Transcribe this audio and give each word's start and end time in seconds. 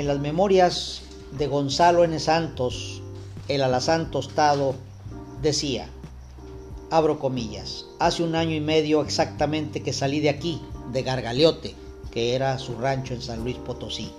En 0.00 0.06
las 0.06 0.18
memorias 0.18 1.02
de 1.36 1.46
Gonzalo 1.46 2.04
N. 2.04 2.18
Santos, 2.18 3.02
el 3.48 3.60
alazán 3.60 4.10
tostado, 4.10 4.74
decía, 5.42 5.90
abro 6.90 7.18
comillas, 7.18 7.84
hace 7.98 8.22
un 8.22 8.34
año 8.34 8.56
y 8.56 8.60
medio 8.60 9.02
exactamente 9.02 9.82
que 9.82 9.92
salí 9.92 10.20
de 10.20 10.30
aquí, 10.30 10.58
de 10.90 11.02
Gargaleote, 11.02 11.74
que 12.10 12.34
era 12.34 12.58
su 12.58 12.76
rancho 12.76 13.12
en 13.12 13.20
San 13.20 13.44
Luis 13.44 13.58
Potosí, 13.58 14.10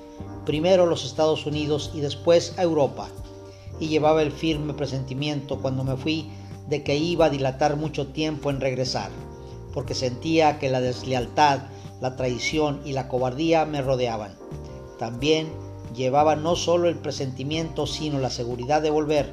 primero 0.46 0.84
a 0.84 0.86
los 0.86 1.04
Estados 1.04 1.48
Unidos 1.48 1.90
y 1.96 2.02
después 2.02 2.54
a 2.60 2.62
Europa, 2.62 3.10
y 3.80 3.88
llevaba 3.88 4.22
el 4.22 4.32
firme 4.32 4.76
presentimiento 4.76 5.64
cuando 5.64 5.84
me 5.84 5.98
fui 5.98 6.30
de 6.70 6.84
que 6.84 6.96
iba 6.96 7.26
a 7.26 7.32
dilatar 7.32 7.76
mucho 7.76 8.06
tiempo 8.06 8.52
en 8.52 8.62
regresar, 8.62 9.10
porque 9.74 9.96
sentía 9.96 10.60
que 10.60 10.70
la 10.70 10.80
deslealtad, 10.80 11.62
la 12.02 12.16
traición 12.16 12.82
y 12.86 12.92
la 12.92 13.08
cobardía 13.08 13.66
me 13.66 13.82
rodeaban. 13.82 14.36
También 15.00 15.71
llevaba 15.94 16.36
no 16.36 16.56
solo 16.56 16.90
el 16.90 16.98
presentimiento, 16.98 17.88
sino 17.88 18.20
la 18.20 18.30
seguridad 18.30 18.82
de 18.82 18.90
volver 18.90 19.32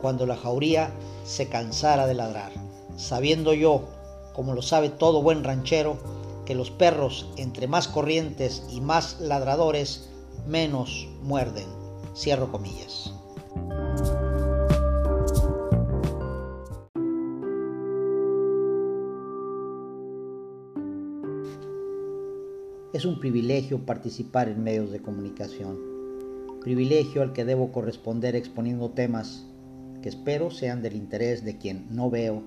cuando 0.00 0.26
la 0.26 0.36
jauría 0.36 0.90
se 1.24 1.48
cansara 1.48 2.06
de 2.06 2.14
ladrar, 2.14 2.52
sabiendo 2.96 3.52
yo, 3.54 3.84
como 4.32 4.54
lo 4.54 4.62
sabe 4.62 4.88
todo 4.88 5.22
buen 5.22 5.44
ranchero, 5.44 5.96
que 6.46 6.54
los 6.54 6.70
perros, 6.70 7.26
entre 7.36 7.66
más 7.66 7.86
corrientes 7.86 8.64
y 8.70 8.80
más 8.80 9.20
ladradores, 9.20 10.08
menos 10.46 11.08
muerden. 11.22 11.66
Cierro 12.16 12.50
comillas. 12.50 13.14
Es 22.92 23.04
un 23.04 23.20
privilegio 23.20 23.86
participar 23.86 24.48
en 24.48 24.64
medios 24.64 24.90
de 24.90 25.00
comunicación, 25.00 25.89
privilegio 26.60 27.22
al 27.22 27.32
que 27.32 27.44
debo 27.44 27.72
corresponder 27.72 28.36
exponiendo 28.36 28.90
temas 28.90 29.46
que 30.02 30.08
espero 30.08 30.50
sean 30.50 30.82
del 30.82 30.94
interés 30.94 31.44
de 31.44 31.56
quien 31.56 31.86
no 31.90 32.10
veo 32.10 32.42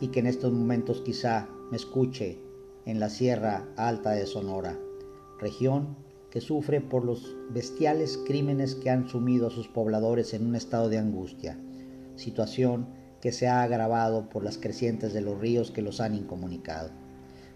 y 0.00 0.08
que 0.08 0.20
en 0.20 0.26
estos 0.26 0.52
momentos 0.52 1.00
quizá 1.00 1.48
me 1.70 1.76
escuche 1.76 2.38
en 2.84 3.00
la 3.00 3.08
Sierra 3.08 3.66
Alta 3.76 4.10
de 4.10 4.26
Sonora, 4.26 4.78
región 5.38 5.96
que 6.30 6.40
sufre 6.40 6.80
por 6.80 7.04
los 7.04 7.34
bestiales 7.50 8.18
crímenes 8.26 8.74
que 8.74 8.90
han 8.90 9.08
sumido 9.08 9.46
a 9.46 9.50
sus 9.50 9.68
pobladores 9.68 10.34
en 10.34 10.46
un 10.46 10.54
estado 10.54 10.88
de 10.88 10.98
angustia, 10.98 11.58
situación 12.14 12.88
que 13.20 13.32
se 13.32 13.48
ha 13.48 13.62
agravado 13.62 14.28
por 14.28 14.44
las 14.44 14.58
crecientes 14.58 15.14
de 15.14 15.22
los 15.22 15.38
ríos 15.38 15.70
que 15.70 15.82
los 15.82 16.00
han 16.00 16.14
incomunicado. 16.14 16.90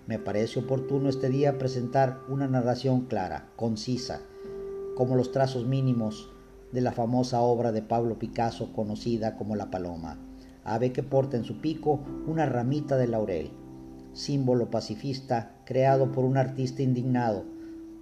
Me 0.06 0.18
parece 0.18 0.60
oportuno 0.60 1.08
este 1.08 1.28
día 1.28 1.58
presentar 1.58 2.20
una 2.28 2.48
narración 2.48 3.06
clara, 3.06 3.50
concisa, 3.54 4.22
como 5.00 5.16
los 5.16 5.32
trazos 5.32 5.66
mínimos 5.66 6.28
de 6.72 6.82
la 6.82 6.92
famosa 6.92 7.40
obra 7.40 7.72
de 7.72 7.80
Pablo 7.80 8.18
Picasso 8.18 8.70
conocida 8.74 9.34
como 9.38 9.56
La 9.56 9.70
Paloma, 9.70 10.18
ave 10.62 10.92
que 10.92 11.02
porta 11.02 11.38
en 11.38 11.44
su 11.44 11.62
pico 11.62 12.00
una 12.26 12.44
ramita 12.44 12.98
de 12.98 13.08
laurel, 13.08 13.50
símbolo 14.12 14.70
pacifista 14.70 15.54
creado 15.64 16.12
por 16.12 16.26
un 16.26 16.36
artista 16.36 16.82
indignado 16.82 17.44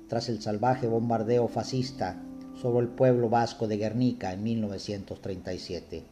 tras 0.08 0.28
el 0.28 0.42
salvaje 0.42 0.88
bombardeo 0.88 1.46
fascista 1.46 2.20
sobre 2.60 2.80
el 2.80 2.88
pueblo 2.88 3.28
vasco 3.28 3.69
de 3.69 3.76
Guernica 3.76 4.32
en 4.32 4.42
1937. 4.42 6.02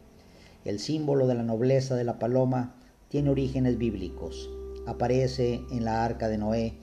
El 0.63 0.79
símbolo 0.79 1.27
de 1.27 1.35
la 1.35 1.43
nobleza 1.43 1.95
de 1.95 2.05
la 2.05 2.17
paloma 2.17 2.75
tiene 3.09 3.29
orígenes 3.29 3.77
bíblicos. 3.77 4.49
Aparece 4.85 5.59
en 5.69 5.83
la 5.83 6.05
arca 6.05 6.29
de 6.29 6.37
Noé 6.37 6.77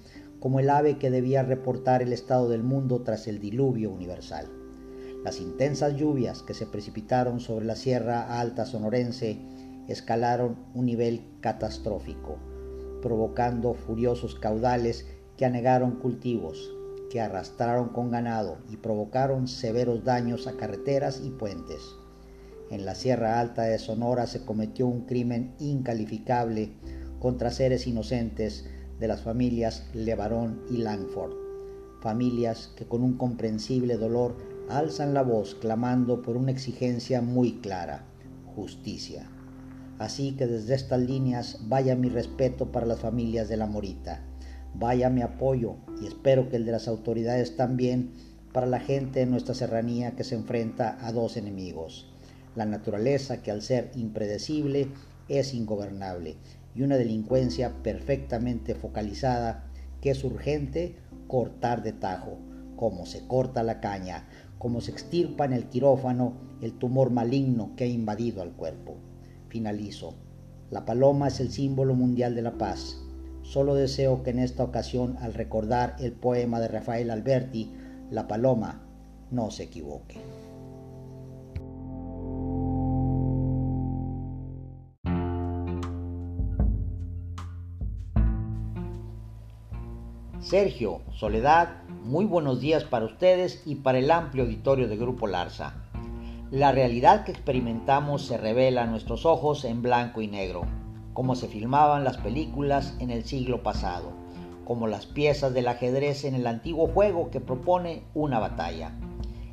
como 0.44 0.60
el 0.60 0.68
ave 0.68 0.98
que 0.98 1.10
debía 1.10 1.42
reportar 1.42 2.02
el 2.02 2.12
estado 2.12 2.50
del 2.50 2.62
mundo 2.62 3.00
tras 3.00 3.28
el 3.28 3.40
diluvio 3.40 3.90
universal. 3.90 4.46
Las 5.24 5.40
intensas 5.40 5.96
lluvias 5.96 6.42
que 6.42 6.52
se 6.52 6.66
precipitaron 6.66 7.40
sobre 7.40 7.64
la 7.64 7.76
Sierra 7.76 8.38
Alta 8.38 8.66
sonorense 8.66 9.38
escalaron 9.88 10.56
un 10.74 10.84
nivel 10.84 11.22
catastrófico, 11.40 12.36
provocando 13.00 13.72
furiosos 13.72 14.34
caudales 14.34 15.06
que 15.38 15.46
anegaron 15.46 15.92
cultivos, 15.92 16.70
que 17.10 17.22
arrastraron 17.22 17.88
con 17.88 18.10
ganado 18.10 18.58
y 18.68 18.76
provocaron 18.76 19.48
severos 19.48 20.04
daños 20.04 20.46
a 20.46 20.58
carreteras 20.58 21.22
y 21.24 21.30
puentes. 21.30 21.80
En 22.70 22.84
la 22.84 22.94
Sierra 22.94 23.40
Alta 23.40 23.62
de 23.62 23.78
Sonora 23.78 24.26
se 24.26 24.44
cometió 24.44 24.88
un 24.88 25.06
crimen 25.06 25.54
incalificable 25.58 26.74
contra 27.18 27.50
seres 27.50 27.86
inocentes 27.86 28.66
de 28.98 29.08
las 29.08 29.22
familias 29.22 29.86
Levarón 29.92 30.62
y 30.70 30.78
Langford, 30.78 31.32
familias 32.00 32.72
que 32.76 32.86
con 32.86 33.02
un 33.02 33.16
comprensible 33.16 33.96
dolor 33.96 34.36
alzan 34.68 35.14
la 35.14 35.22
voz 35.22 35.54
clamando 35.54 36.22
por 36.22 36.36
una 36.36 36.50
exigencia 36.50 37.20
muy 37.20 37.60
clara, 37.60 38.04
justicia. 38.54 39.28
Así 39.98 40.32
que 40.32 40.46
desde 40.46 40.74
estas 40.74 41.00
líneas 41.00 41.60
vaya 41.68 41.96
mi 41.96 42.08
respeto 42.08 42.72
para 42.72 42.86
las 42.86 43.00
familias 43.00 43.48
de 43.48 43.56
la 43.56 43.66
Morita, 43.66 44.22
vaya 44.74 45.10
mi 45.10 45.22
apoyo 45.22 45.76
y 46.00 46.06
espero 46.06 46.48
que 46.48 46.56
el 46.56 46.64
de 46.64 46.72
las 46.72 46.88
autoridades 46.88 47.56
también 47.56 48.12
para 48.52 48.66
la 48.66 48.80
gente 48.80 49.20
de 49.20 49.26
nuestra 49.26 49.54
serranía 49.54 50.12
que 50.12 50.24
se 50.24 50.34
enfrenta 50.34 50.98
a 51.00 51.12
dos 51.12 51.36
enemigos, 51.36 52.10
la 52.54 52.66
naturaleza 52.66 53.42
que 53.42 53.50
al 53.50 53.62
ser 53.62 53.90
impredecible 53.94 54.88
es 55.28 55.54
ingobernable 55.54 56.36
y 56.74 56.82
una 56.82 56.96
delincuencia 56.96 57.82
perfectamente 57.82 58.74
focalizada 58.74 59.64
que 60.00 60.10
es 60.10 60.24
urgente 60.24 60.96
cortar 61.28 61.82
de 61.82 61.92
tajo, 61.92 62.38
como 62.76 63.06
se 63.06 63.26
corta 63.26 63.62
la 63.62 63.80
caña, 63.80 64.28
como 64.58 64.80
se 64.80 64.90
extirpa 64.90 65.44
en 65.44 65.52
el 65.52 65.66
quirófano 65.66 66.34
el 66.60 66.72
tumor 66.72 67.10
maligno 67.10 67.72
que 67.76 67.84
ha 67.84 67.86
invadido 67.86 68.42
al 68.42 68.52
cuerpo. 68.52 68.96
Finalizo. 69.48 70.14
La 70.70 70.84
paloma 70.84 71.28
es 71.28 71.40
el 71.40 71.50
símbolo 71.50 71.94
mundial 71.94 72.34
de 72.34 72.42
la 72.42 72.58
paz. 72.58 72.98
Solo 73.42 73.74
deseo 73.74 74.22
que 74.22 74.30
en 74.30 74.38
esta 74.38 74.64
ocasión, 74.64 75.16
al 75.20 75.34
recordar 75.34 75.96
el 76.00 76.12
poema 76.12 76.60
de 76.60 76.68
Rafael 76.68 77.10
Alberti, 77.10 77.70
La 78.10 78.28
paloma 78.28 78.82
no 79.30 79.50
se 79.50 79.64
equivoque. 79.64 80.43
Sergio, 90.54 91.00
Soledad, 91.10 91.82
muy 92.04 92.26
buenos 92.26 92.60
días 92.60 92.84
para 92.84 93.06
ustedes 93.06 93.64
y 93.66 93.74
para 93.74 93.98
el 93.98 94.08
amplio 94.08 94.44
auditorio 94.44 94.86
de 94.86 94.96
Grupo 94.96 95.26
Larsa. 95.26 95.82
La 96.52 96.70
realidad 96.70 97.24
que 97.24 97.32
experimentamos 97.32 98.24
se 98.24 98.38
revela 98.38 98.84
a 98.84 98.86
nuestros 98.86 99.26
ojos 99.26 99.64
en 99.64 99.82
blanco 99.82 100.22
y 100.22 100.28
negro, 100.28 100.62
como 101.12 101.34
se 101.34 101.48
filmaban 101.48 102.04
las 102.04 102.18
películas 102.18 102.94
en 103.00 103.10
el 103.10 103.24
siglo 103.24 103.64
pasado, 103.64 104.12
como 104.64 104.86
las 104.86 105.06
piezas 105.06 105.52
del 105.54 105.66
ajedrez 105.66 106.24
en 106.24 106.36
el 106.36 106.46
antiguo 106.46 106.86
juego 106.86 107.32
que 107.32 107.40
propone 107.40 108.04
una 108.14 108.38
batalla. 108.38 108.92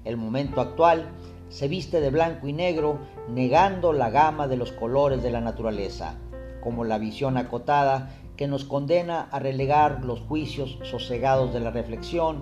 El 0.06 0.18
momento 0.18 0.62
actual 0.62 1.10
se 1.50 1.68
viste 1.68 2.00
de 2.00 2.12
blanco 2.12 2.48
y 2.48 2.54
negro, 2.54 3.00
negando 3.28 3.92
la 3.92 4.12
gama 4.12 4.48
de 4.48 4.58
los 4.58 4.72
colores 4.72 5.24
de 5.24 5.32
la 5.32 5.42
naturaleza, 5.42 6.14
como 6.62 6.84
la 6.84 7.00
visión 7.00 7.38
acotada 7.38 8.21
que 8.42 8.48
nos 8.48 8.66
condena 8.66 9.28
a 9.30 9.38
relegar 9.38 10.04
los 10.04 10.22
juicios 10.22 10.80
sosegados 10.82 11.54
de 11.54 11.60
la 11.60 11.70
reflexión 11.70 12.42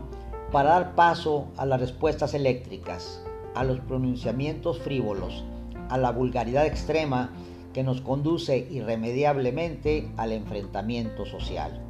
para 0.49 0.69
dar 0.69 0.95
paso 0.95 1.49
a 1.57 1.65
las 1.65 1.81
respuestas 1.81 2.33
eléctricas, 2.33 3.21
a 3.53 3.65
los 3.65 3.81
pronunciamientos 3.81 4.79
frívolos, 4.79 5.43
a 5.89 5.97
la 5.97 6.13
vulgaridad 6.13 6.65
extrema 6.65 7.33
que 7.73 7.83
nos 7.83 7.99
conduce 7.99 8.65
irremediablemente 8.71 10.09
al 10.15 10.31
enfrentamiento 10.31 11.25
social. 11.25 11.81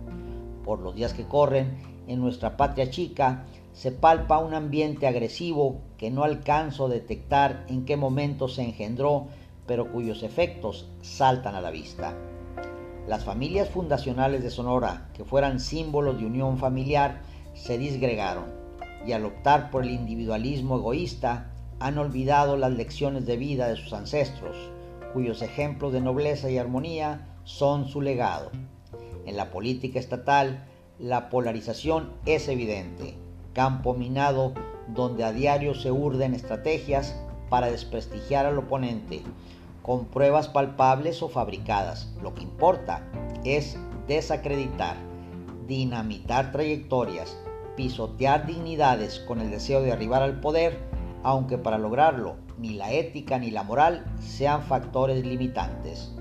Por 0.65 0.79
los 0.79 0.95
días 0.95 1.13
que 1.13 1.27
corren, 1.27 1.77
en 2.07 2.19
nuestra 2.19 2.57
patria 2.57 2.89
chica 2.89 3.45
se 3.73 3.91
palpa 3.91 4.39
un 4.39 4.55
ambiente 4.55 5.05
agresivo 5.05 5.81
que 5.99 6.09
no 6.09 6.23
alcanzo 6.23 6.87
a 6.87 6.89
detectar 6.89 7.63
en 7.69 7.85
qué 7.85 7.95
momento 7.95 8.47
se 8.47 8.63
engendró, 8.63 9.27
pero 9.67 9.91
cuyos 9.91 10.23
efectos 10.23 10.89
saltan 11.03 11.53
a 11.53 11.61
la 11.61 11.69
vista. 11.69 12.17
Las 13.09 13.23
familias 13.23 13.67
fundacionales 13.67 14.43
de 14.43 14.51
Sonora, 14.51 15.09
que 15.15 15.25
fueran 15.25 15.59
símbolos 15.59 16.19
de 16.19 16.27
unión 16.27 16.59
familiar, 16.59 17.23
se 17.55 17.79
disgregaron 17.79 18.45
y 19.03 19.13
al 19.13 19.25
optar 19.25 19.71
por 19.71 19.81
el 19.81 19.89
individualismo 19.89 20.77
egoísta 20.77 21.51
han 21.79 21.97
olvidado 21.97 22.55
las 22.55 22.71
lecciones 22.71 23.25
de 23.25 23.35
vida 23.35 23.67
de 23.67 23.77
sus 23.77 23.93
ancestros, 23.93 24.55
cuyos 25.11 25.41
ejemplos 25.41 25.91
de 25.91 26.01
nobleza 26.01 26.51
y 26.51 26.59
armonía 26.59 27.27
son 27.45 27.87
su 27.87 27.99
legado. 27.99 28.51
En 29.25 29.37
la 29.37 29.49
política 29.49 29.97
estatal, 29.97 30.67
la 30.99 31.31
polarización 31.31 32.11
es 32.27 32.47
evidente, 32.47 33.15
campo 33.53 33.95
minado 33.95 34.53
donde 34.87 35.23
a 35.23 35.31
diario 35.31 35.73
se 35.73 35.91
urden 35.91 36.35
estrategias 36.35 37.19
para 37.49 37.71
desprestigiar 37.71 38.45
al 38.45 38.59
oponente, 38.59 39.23
con 39.81 40.05
pruebas 40.05 40.47
palpables 40.47 41.21
o 41.23 41.29
fabricadas. 41.29 42.13
Lo 42.21 42.33
que 42.33 42.43
importa 42.43 43.03
es 43.43 43.77
desacreditar, 44.07 44.97
dinamitar 45.67 46.51
trayectorias, 46.51 47.37
pisotear 47.75 48.45
dignidades 48.45 49.19
con 49.19 49.39
el 49.39 49.51
deseo 49.51 49.81
de 49.81 49.91
arribar 49.91 50.21
al 50.21 50.39
poder, 50.39 50.77
aunque 51.23 51.57
para 51.57 51.77
lograrlo 51.77 52.35
ni 52.57 52.71
la 52.71 52.91
ética 52.91 53.39
ni 53.39 53.51
la 53.51 53.63
moral 53.63 54.05
sean 54.19 54.63
factores 54.63 55.25
limitantes. 55.25 56.11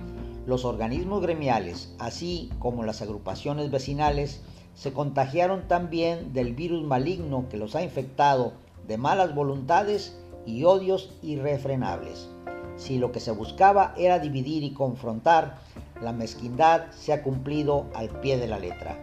Los 0.47 0.65
organismos 0.65 1.21
gremiales, 1.21 1.95
así 1.99 2.51
como 2.59 2.85
las 2.85 3.03
agrupaciones 3.03 3.71
vecinales, 3.71 4.43
se 4.75 4.93
contagiaron 4.93 5.67
también 5.67 6.33
del 6.33 6.55
virus 6.55 6.85
maligno 6.85 7.49
que 7.51 7.57
los 7.57 7.75
ha 7.75 7.83
infectado 7.83 8.53
de 8.87 8.97
malas 8.97 9.35
voluntades 9.35 10.17
y 10.47 10.65
odios 10.65 11.13
irrefrenables. 11.21 12.31
Si 12.79 12.97
lo 12.97 13.13
que 13.13 13.21
se 13.21 13.33
buscaba 13.33 13.93
era 13.99 14.19
dividir 14.19 14.63
y 14.63 14.73
confrontar, 14.73 15.59
la 16.01 16.13
mezquindad 16.13 16.91
se 16.93 17.13
ha 17.13 17.23
cumplido 17.23 17.87
al 17.95 18.09
pie 18.21 18.39
de 18.39 18.49
la 18.49 18.59
letra. 18.59 18.97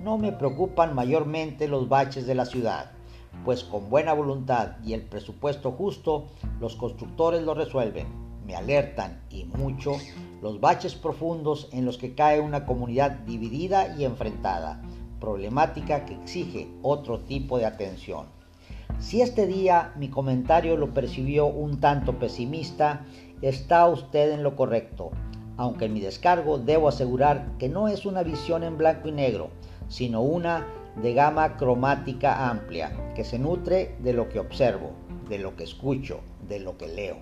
No 0.00 0.18
me 0.18 0.30
preocupan 0.30 0.94
mayormente 0.94 1.66
los 1.66 1.88
baches 1.88 2.26
de 2.26 2.36
la 2.36 2.44
ciudad, 2.44 2.92
pues 3.44 3.64
con 3.64 3.90
buena 3.90 4.12
voluntad 4.12 4.76
y 4.84 4.92
el 4.92 5.02
presupuesto 5.02 5.72
justo, 5.72 6.26
los 6.60 6.76
constructores 6.76 7.42
lo 7.42 7.54
resuelven. 7.54 8.06
Me 8.46 8.54
alertan 8.54 9.22
y 9.30 9.44
mucho 9.44 9.92
los 10.40 10.60
baches 10.60 10.94
profundos 10.94 11.68
en 11.72 11.84
los 11.84 11.98
que 11.98 12.14
cae 12.14 12.38
una 12.40 12.66
comunidad 12.66 13.10
dividida 13.10 13.96
y 13.96 14.04
enfrentada 14.04 14.80
problemática 15.22 16.04
que 16.04 16.14
exige 16.14 16.68
otro 16.82 17.20
tipo 17.20 17.56
de 17.56 17.64
atención. 17.64 18.26
Si 19.02 19.20
este 19.20 19.48
día 19.48 19.92
mi 19.96 20.08
comentario 20.08 20.76
lo 20.76 20.94
percibió 20.94 21.46
un 21.46 21.80
tanto 21.80 22.20
pesimista, 22.20 23.04
está 23.42 23.88
usted 23.88 24.30
en 24.30 24.44
lo 24.44 24.54
correcto, 24.54 25.10
aunque 25.56 25.86
en 25.86 25.92
mi 25.92 26.00
descargo 26.00 26.58
debo 26.58 26.86
asegurar 26.86 27.58
que 27.58 27.68
no 27.68 27.88
es 27.88 28.06
una 28.06 28.22
visión 28.22 28.62
en 28.62 28.78
blanco 28.78 29.08
y 29.08 29.12
negro, 29.12 29.50
sino 29.88 30.22
una 30.22 30.68
de 31.02 31.14
gama 31.14 31.56
cromática 31.56 32.48
amplia, 32.48 32.92
que 33.16 33.24
se 33.24 33.40
nutre 33.40 33.96
de 33.98 34.12
lo 34.12 34.28
que 34.28 34.38
observo, 34.38 34.92
de 35.28 35.40
lo 35.40 35.56
que 35.56 35.64
escucho, 35.64 36.20
de 36.48 36.60
lo 36.60 36.78
que 36.78 36.86
leo. 36.86 37.16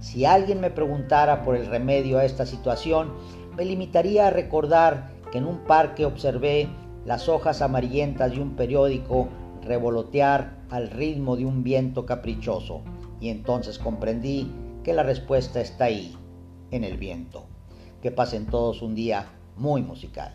Si 0.00 0.24
alguien 0.24 0.58
me 0.58 0.70
preguntara 0.70 1.42
por 1.42 1.54
el 1.54 1.66
remedio 1.66 2.18
a 2.18 2.24
esta 2.24 2.46
situación, 2.46 3.12
me 3.58 3.66
limitaría 3.66 4.28
a 4.28 4.30
recordar 4.30 5.10
que 5.30 5.36
en 5.36 5.46
un 5.46 5.58
parque 5.58 6.06
observé 6.06 6.70
las 7.04 7.28
hojas 7.28 7.60
amarillentas 7.60 8.32
de 8.32 8.40
un 8.40 8.56
periódico 8.56 9.28
revolotear 9.62 10.58
al 10.70 10.90
ritmo 10.90 11.36
de 11.36 11.44
un 11.44 11.62
viento 11.62 12.06
caprichoso, 12.06 12.82
y 13.20 13.28
entonces 13.28 13.78
comprendí 13.78 14.50
que 14.84 14.92
la 14.92 15.02
respuesta 15.02 15.60
está 15.60 15.84
ahí, 15.84 16.16
en 16.70 16.84
el 16.84 16.96
viento. 16.96 17.44
Que 18.02 18.10
pasen 18.10 18.46
todos 18.46 18.82
un 18.82 18.94
día 18.94 19.26
muy 19.56 19.82
musical. 19.82 20.34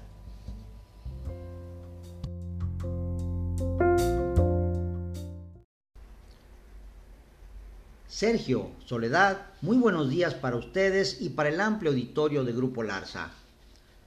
Sergio, 8.07 8.69
Soledad, 8.85 9.47
muy 9.61 9.75
buenos 9.75 10.09
días 10.09 10.35
para 10.35 10.55
ustedes 10.55 11.21
y 11.21 11.31
para 11.31 11.49
el 11.49 11.59
amplio 11.59 11.91
auditorio 11.91 12.45
de 12.45 12.53
Grupo 12.53 12.81
Larza. 12.81 13.31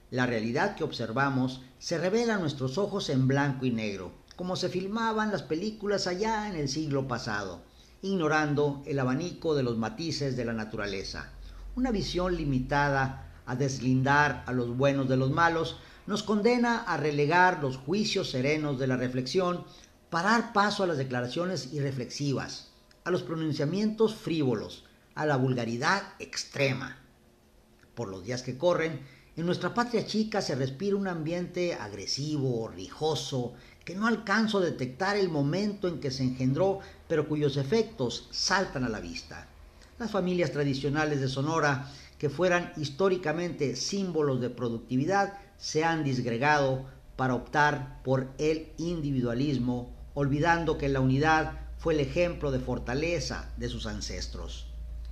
La 0.09 0.25
realidad 0.25 0.75
que 0.75 0.83
observamos 0.83 1.61
se 1.77 1.99
revela 1.99 2.35
a 2.35 2.39
nuestros 2.39 2.79
ojos 2.79 3.11
en 3.11 3.27
blanco 3.27 3.67
y 3.67 3.71
negro, 3.71 4.11
como 4.39 4.55
se 4.55 4.69
filmaban 4.69 5.33
las 5.33 5.43
películas 5.43 6.07
allá 6.07 6.47
en 6.47 6.55
el 6.55 6.69
siglo 6.69 7.09
pasado, 7.09 7.59
ignorando 8.01 8.81
el 8.85 8.97
abanico 8.97 9.53
de 9.53 9.63
los 9.63 9.77
matices 9.77 10.37
de 10.37 10.45
la 10.45 10.53
naturaleza. 10.53 11.29
Una 11.75 11.91
visión 11.91 12.37
limitada 12.37 13.33
a 13.45 13.57
deslindar 13.57 14.45
a 14.47 14.53
los 14.53 14.77
buenos 14.77 15.09
de 15.09 15.17
los 15.17 15.29
malos 15.29 15.75
nos 16.07 16.23
condena 16.23 16.83
a 16.83 16.95
relegar 16.95 17.61
los 17.61 17.75
juicios 17.75 18.29
serenos 18.29 18.79
de 18.79 18.87
la 18.87 18.95
reflexión 18.95 19.65
para 20.09 20.29
dar 20.29 20.53
paso 20.53 20.83
a 20.83 20.87
las 20.87 20.97
declaraciones 20.97 21.73
irreflexivas, 21.73 22.71
a 23.03 23.11
los 23.11 23.23
pronunciamientos 23.23 24.15
frívolos, 24.15 24.85
a 25.15 25.25
la 25.25 25.35
vulgaridad 25.35 26.13
extrema. 26.17 26.97
Por 27.93 28.07
los 28.07 28.23
días 28.23 28.41
que 28.41 28.57
corren, 28.57 29.01
en 29.35 29.45
nuestra 29.45 29.73
patria 29.73 30.05
chica 30.05 30.41
se 30.41 30.55
respira 30.55 30.97
un 30.97 31.07
ambiente 31.07 31.73
agresivo, 31.73 32.67
rijoso, 32.67 33.53
que 33.89 33.95
no 33.95 34.05
alcanzo 34.05 34.59
a 34.59 34.61
detectar 34.61 35.17
el 35.17 35.29
momento 35.29 35.87
en 35.87 35.99
que 35.99 36.11
se 36.11 36.21
engendró, 36.21 36.77
pero 37.07 37.27
cuyos 37.27 37.57
efectos 37.57 38.27
saltan 38.29 38.83
a 38.83 38.89
la 38.89 38.99
vista. 38.99 39.47
Las 39.97 40.11
familias 40.11 40.51
tradicionales 40.51 41.19
de 41.21 41.27
Sonora, 41.27 41.89
que 42.19 42.29
fueran 42.29 42.71
históricamente 42.77 43.75
símbolos 43.75 44.41
de 44.41 44.51
productividad, 44.51 45.33
se 45.57 45.83
han 45.83 46.03
disgregado 46.03 46.85
para 47.15 47.33
optar 47.33 48.03
por 48.03 48.27
el 48.37 48.67
individualismo, 48.77 49.91
olvidando 50.13 50.77
que 50.77 50.87
la 50.87 50.99
unidad 50.99 51.53
fue 51.79 51.95
el 51.95 52.01
ejemplo 52.01 52.51
de 52.51 52.59
fortaleza 52.59 53.49
de 53.57 53.69
sus 53.69 53.87
ancestros. 53.87 54.67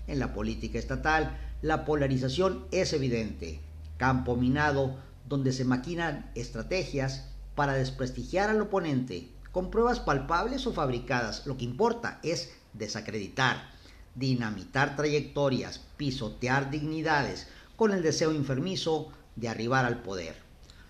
En 0.06 0.19
la 0.19 0.35
política 0.35 0.77
estatal, 0.77 1.35
la 1.63 1.83
polarización 1.83 2.68
es 2.69 2.94
evidente 2.94 3.59
campo 3.97 4.35
minado 4.35 4.97
donde 5.27 5.51
se 5.51 5.65
maquinan 5.65 6.30
estrategias 6.35 7.25
para 7.57 7.74
desprestigiar 7.74 8.51
al 8.51 8.62
oponente 8.62 9.30
con 9.51 9.71
pruebas 9.71 10.00
palpables 10.00 10.68
o 10.68 10.74
fabricadas. 10.74 11.48
Lo 11.48 11.57
que 11.57 11.65
importa 11.65 12.19
es 12.21 12.54
desacreditar, 12.74 13.71
dinamitar 14.13 14.95
trayectorias, 14.95 15.80
pisotear 15.98 16.69
dignidades 16.69 17.48
con 17.75 17.94
el 17.94 18.04
deseo 18.04 18.30
enfermizo 18.30 19.12
de 19.36 19.50
arribar 19.50 19.86
al 19.86 20.04
poder. 20.04 20.36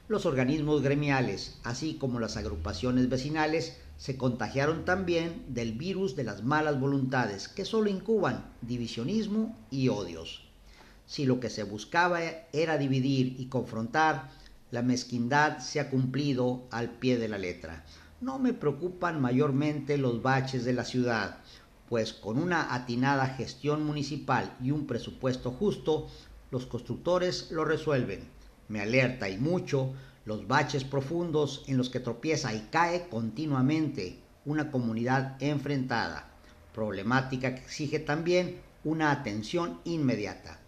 Los 0.09 0.25
organismos 0.25 0.81
gremiales, 0.81 1.57
así 1.63 1.93
como 1.93 2.19
las 2.19 2.35
agrupaciones 2.35 3.07
vecinales, 3.07 3.77
se 3.95 4.17
contagiaron 4.17 4.83
también 4.83 5.45
del 5.47 5.71
virus 5.71 6.17
de 6.17 6.25
las 6.25 6.43
malas 6.43 6.81
voluntades 6.81 7.47
que 7.47 7.63
solo 7.63 7.89
incuban 7.89 8.45
divisionismo 8.61 9.57
y 9.71 9.87
odios. 9.87 10.43
Si 11.05 11.25
lo 11.25 11.39
que 11.39 11.49
se 11.49 11.63
buscaba 11.63 12.19
era 12.51 12.77
dividir 12.77 13.39
y 13.39 13.45
confrontar, 13.45 14.31
la 14.71 14.81
mezquindad 14.81 15.59
se 15.59 15.79
ha 15.79 15.89
cumplido 15.89 16.67
al 16.71 16.89
pie 16.89 17.17
de 17.17 17.27
la 17.27 17.37
letra. 17.37 17.85
No 18.19 18.39
me 18.39 18.53
preocupan 18.53 19.21
mayormente 19.21 19.97
los 19.97 20.21
baches 20.21 20.65
de 20.65 20.73
la 20.73 20.83
ciudad, 20.83 21.37
pues 21.87 22.13
con 22.13 22.37
una 22.37 22.73
atinada 22.73 23.27
gestión 23.27 23.85
municipal 23.85 24.55
y 24.61 24.71
un 24.71 24.87
presupuesto 24.87 25.51
justo, 25.51 26.07
los 26.51 26.65
constructores 26.65 27.51
lo 27.51 27.63
resuelven. 27.63 28.27
Me 28.67 28.81
alerta 28.81 29.29
y 29.29 29.37
mucho 29.37 29.93
los 30.25 30.47
baches 30.47 30.83
profundos 30.83 31.63
en 31.67 31.77
los 31.77 31.89
que 31.89 32.01
tropieza 32.01 32.53
y 32.53 32.67
cae 32.69 33.07
continuamente 33.07 34.19
una 34.45 34.71
comunidad 34.71 35.41
enfrentada, 35.41 36.29
problemática 36.73 37.55
que 37.55 37.61
exige 37.61 37.99
también 37.99 38.59
una 38.83 39.11
atención 39.11 39.79
inmediata. 39.85 40.59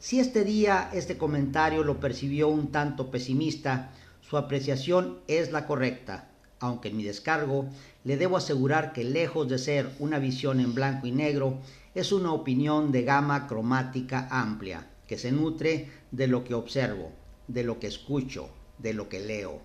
Si 0.00 0.20
este 0.20 0.44
día 0.44 0.90
este 0.92 1.18
comentario 1.18 1.82
lo 1.82 1.98
percibió 1.98 2.46
un 2.46 2.70
tanto 2.70 3.10
pesimista, 3.10 3.90
su 4.20 4.36
apreciación 4.36 5.18
es 5.26 5.50
la 5.50 5.66
correcta, 5.66 6.30
aunque 6.60 6.88
en 6.88 6.96
mi 6.96 7.02
descargo 7.02 7.68
le 8.04 8.16
debo 8.16 8.36
asegurar 8.36 8.92
que 8.92 9.02
lejos 9.02 9.48
de 9.48 9.58
ser 9.58 9.90
una 9.98 10.20
visión 10.20 10.60
en 10.60 10.72
blanco 10.72 11.08
y 11.08 11.10
negro, 11.10 11.58
es 11.96 12.12
una 12.12 12.32
opinión 12.32 12.92
de 12.92 13.02
gama 13.02 13.48
cromática 13.48 14.28
amplia, 14.30 14.88
que 15.08 15.18
se 15.18 15.32
nutre 15.32 15.90
de 16.12 16.28
lo 16.28 16.44
que 16.44 16.54
observo, 16.54 17.10
de 17.48 17.64
lo 17.64 17.80
que 17.80 17.88
escucho, 17.88 18.50
de 18.78 18.94
lo 18.94 19.08
que 19.08 19.18
leo. 19.18 19.60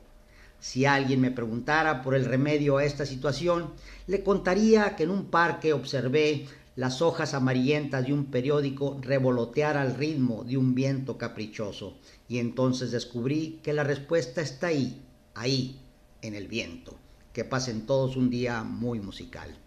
Si 0.59 0.87
alguien 0.87 1.21
me 1.21 1.29
preguntara 1.29 2.01
por 2.01 2.15
el 2.15 2.25
remedio 2.25 2.77
a 2.77 2.85
esta 2.85 3.05
situación, 3.05 3.73
le 4.07 4.23
contaría 4.23 4.95
que 4.95 5.03
en 5.03 5.11
un 5.11 5.25
parque 5.25 5.73
observé 5.73 6.47
las 6.75 7.01
hojas 7.01 7.33
amarillentas 7.33 8.05
de 8.05 8.13
un 8.13 8.25
periódico 8.25 8.97
revolotear 9.01 9.77
al 9.77 9.95
ritmo 9.95 10.43
de 10.43 10.57
un 10.57 10.73
viento 10.73 11.17
caprichoso, 11.17 11.97
y 12.27 12.39
entonces 12.39 12.91
descubrí 12.91 13.59
que 13.61 13.73
la 13.73 13.83
respuesta 13.83 14.41
está 14.41 14.67
ahí, 14.67 15.01
ahí, 15.35 15.79
en 16.21 16.35
el 16.35 16.47
viento. 16.47 16.95
Que 17.31 17.43
pasen 17.43 17.85
todos 17.85 18.15
un 18.15 18.29
día 18.29 18.63
muy 18.63 18.99
musical. 18.99 19.57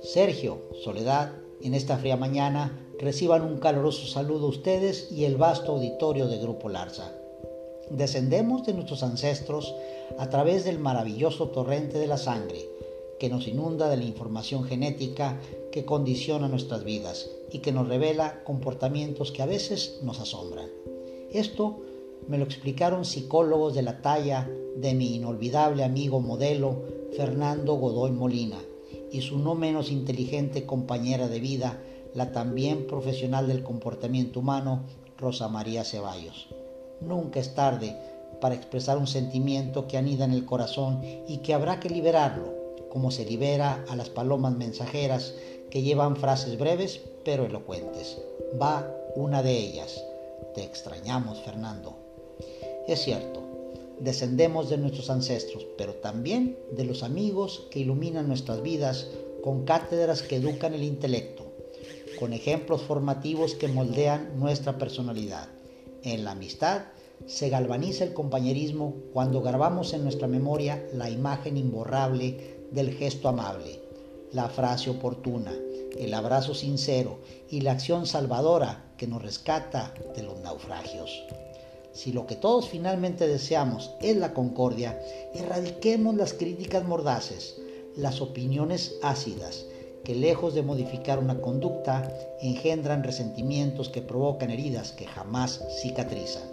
Sergio, 0.00 0.62
Soledad, 0.84 1.32
en 1.60 1.74
esta 1.74 1.98
fría 1.98 2.16
mañana 2.16 2.78
reciban 3.00 3.42
un 3.42 3.58
caluroso 3.58 4.06
saludo 4.06 4.46
ustedes 4.46 5.10
y 5.10 5.24
el 5.24 5.36
vasto 5.36 5.72
auditorio 5.72 6.28
de 6.28 6.38
Grupo 6.38 6.68
Larza. 6.68 7.23
Descendemos 7.90 8.64
de 8.64 8.72
nuestros 8.72 9.02
ancestros 9.02 9.74
a 10.18 10.28
través 10.30 10.64
del 10.64 10.78
maravilloso 10.78 11.48
torrente 11.48 11.98
de 11.98 12.06
la 12.06 12.18
sangre 12.18 12.68
que 13.18 13.28
nos 13.28 13.46
inunda 13.46 13.88
de 13.88 13.96
la 13.96 14.04
información 14.04 14.64
genética 14.64 15.40
que 15.70 15.84
condiciona 15.84 16.48
nuestras 16.48 16.84
vidas 16.84 17.30
y 17.50 17.60
que 17.60 17.72
nos 17.72 17.88
revela 17.88 18.42
comportamientos 18.44 19.32
que 19.32 19.42
a 19.42 19.46
veces 19.46 20.00
nos 20.02 20.20
asombran. 20.20 20.68
Esto 21.32 21.78
me 22.28 22.38
lo 22.38 22.44
explicaron 22.44 23.04
psicólogos 23.04 23.74
de 23.74 23.82
la 23.82 24.00
talla 24.02 24.48
de 24.76 24.94
mi 24.94 25.14
inolvidable 25.14 25.84
amigo 25.84 26.20
modelo 26.20 26.82
Fernando 27.16 27.74
Godoy 27.74 28.10
Molina 28.10 28.58
y 29.12 29.20
su 29.20 29.38
no 29.38 29.54
menos 29.54 29.90
inteligente 29.90 30.66
compañera 30.66 31.28
de 31.28 31.40
vida, 31.40 31.80
la 32.14 32.32
también 32.32 32.86
profesional 32.86 33.46
del 33.46 33.62
comportamiento 33.62 34.40
humano, 34.40 34.84
Rosa 35.18 35.48
María 35.48 35.84
Ceballos. 35.84 36.48
Nunca 37.00 37.40
es 37.40 37.54
tarde 37.54 37.96
para 38.40 38.54
expresar 38.54 38.98
un 38.98 39.06
sentimiento 39.06 39.86
que 39.86 39.96
anida 39.96 40.24
en 40.24 40.32
el 40.32 40.44
corazón 40.44 41.00
y 41.28 41.38
que 41.38 41.54
habrá 41.54 41.80
que 41.80 41.88
liberarlo, 41.88 42.52
como 42.90 43.10
se 43.10 43.24
libera 43.24 43.84
a 43.88 43.96
las 43.96 44.10
palomas 44.10 44.54
mensajeras 44.54 45.34
que 45.70 45.82
llevan 45.82 46.16
frases 46.16 46.58
breves 46.58 47.00
pero 47.24 47.44
elocuentes. 47.44 48.18
Va 48.60 48.88
una 49.16 49.42
de 49.42 49.56
ellas. 49.56 50.02
Te 50.54 50.62
extrañamos, 50.62 51.40
Fernando. 51.40 51.96
Es 52.86 53.00
cierto, 53.02 53.40
descendemos 53.98 54.70
de 54.70 54.78
nuestros 54.78 55.10
ancestros, 55.10 55.66
pero 55.78 55.94
también 55.94 56.58
de 56.72 56.84
los 56.84 57.02
amigos 57.02 57.66
que 57.70 57.80
iluminan 57.80 58.28
nuestras 58.28 58.62
vidas 58.62 59.08
con 59.42 59.64
cátedras 59.64 60.22
que 60.22 60.36
educan 60.36 60.74
el 60.74 60.82
intelecto, 60.82 61.44
con 62.18 62.32
ejemplos 62.32 62.82
formativos 62.82 63.54
que 63.54 63.68
moldean 63.68 64.38
nuestra 64.38 64.78
personalidad. 64.78 65.53
En 66.04 66.22
la 66.26 66.32
amistad 66.32 66.82
se 67.26 67.48
galvaniza 67.48 68.04
el 68.04 68.12
compañerismo 68.12 68.94
cuando 69.14 69.40
grabamos 69.40 69.94
en 69.94 70.02
nuestra 70.02 70.28
memoria 70.28 70.86
la 70.92 71.08
imagen 71.08 71.56
imborrable 71.56 72.58
del 72.72 72.92
gesto 72.92 73.26
amable, 73.26 73.80
la 74.30 74.50
frase 74.50 74.90
oportuna, 74.90 75.54
el 75.98 76.12
abrazo 76.12 76.54
sincero 76.54 77.20
y 77.48 77.62
la 77.62 77.72
acción 77.72 78.04
salvadora 78.04 78.92
que 78.98 79.06
nos 79.06 79.22
rescata 79.22 79.94
de 80.14 80.22
los 80.22 80.38
naufragios. 80.40 81.24
Si 81.94 82.12
lo 82.12 82.26
que 82.26 82.36
todos 82.36 82.68
finalmente 82.68 83.26
deseamos 83.26 83.90
es 84.02 84.18
la 84.18 84.34
concordia, 84.34 85.00
erradiquemos 85.32 86.16
las 86.16 86.34
críticas 86.34 86.84
mordaces, 86.84 87.56
las 87.96 88.20
opiniones 88.20 88.96
ácidas, 89.02 89.64
que 90.04 90.14
lejos 90.14 90.54
de 90.54 90.62
modificar 90.62 91.18
una 91.18 91.40
conducta, 91.40 92.12
engendran 92.40 93.02
resentimientos 93.02 93.88
que 93.88 94.02
provocan 94.02 94.50
heridas 94.50 94.92
que 94.92 95.06
jamás 95.06 95.64
cicatrizan. 95.82 96.44